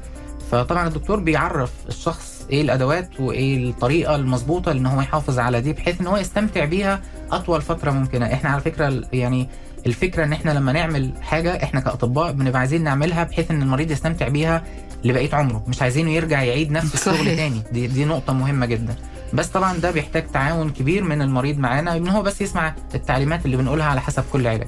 [0.51, 6.01] فطبعا الدكتور بيعرف الشخص إيه الأدوات وإيه الطريقة المظبوطة ان هو يحافظ على دي بحيث
[6.01, 8.33] إن هو يستمتع بيها أطول فترة ممكنة.
[8.33, 9.49] إحنا على فكرة يعني
[9.87, 14.27] الفكرة إن إحنا لما نعمل حاجة إحنا كأطباء بنبقى عايزين نعملها بحيث إن المريض يستمتع
[14.27, 14.63] بيها
[15.03, 15.63] لبقية عمره.
[15.67, 17.35] مش عايزينه يرجع يعيد نفس الشغل صحيح.
[17.35, 17.61] تاني.
[17.71, 18.95] دي دي نقطة مهمة جدا.
[19.33, 23.57] بس طبعا ده بيحتاج تعاون كبير من المريض معانا إن هو بس يسمع التعليمات اللي
[23.57, 24.67] بنقولها على حسب كل علاج.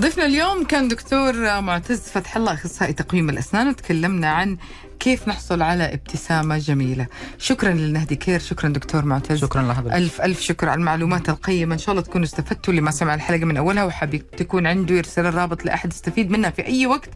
[0.00, 4.56] ضيفنا اليوم كان دكتور معتز فتح الله أخصائي تقويم الأسنان وتكلمنا عن
[5.00, 7.06] كيف نحصل على ابتسامة جميلة؟
[7.38, 9.38] شكرا للنهدي care شكرا دكتور معتز.
[9.40, 9.96] شكرا لحضرتك.
[9.96, 11.74] ألف ألف شكر على المعلومات القيمة.
[11.74, 15.26] إن شاء الله تكونوا استفدتوا اللي ما سمع الحلقة من أولها وحاب تكون عنده يرسل
[15.26, 17.08] الرابط لأحد يستفيد منها في أي وقت.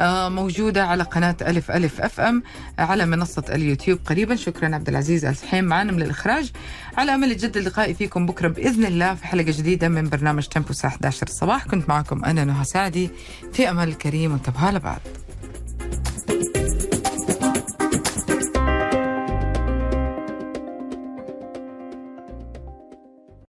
[0.00, 2.42] آه، موجودة على قناة ألف ألف FM
[2.78, 4.36] على منصة اليوتيوب قريبا.
[4.36, 6.50] شكرا عبد العزيز آل سحيم معنا من الإخراج.
[6.98, 11.26] على أمل اللقاء فيكم بكرة بإذن الله في حلقة جديدة من برنامج تيمبو الساعة 11
[11.26, 11.64] الصباح.
[11.64, 13.10] كنت معكم أنا نهى سعدي.
[13.52, 15.00] في أمل الكريم وانتبهوا لبعض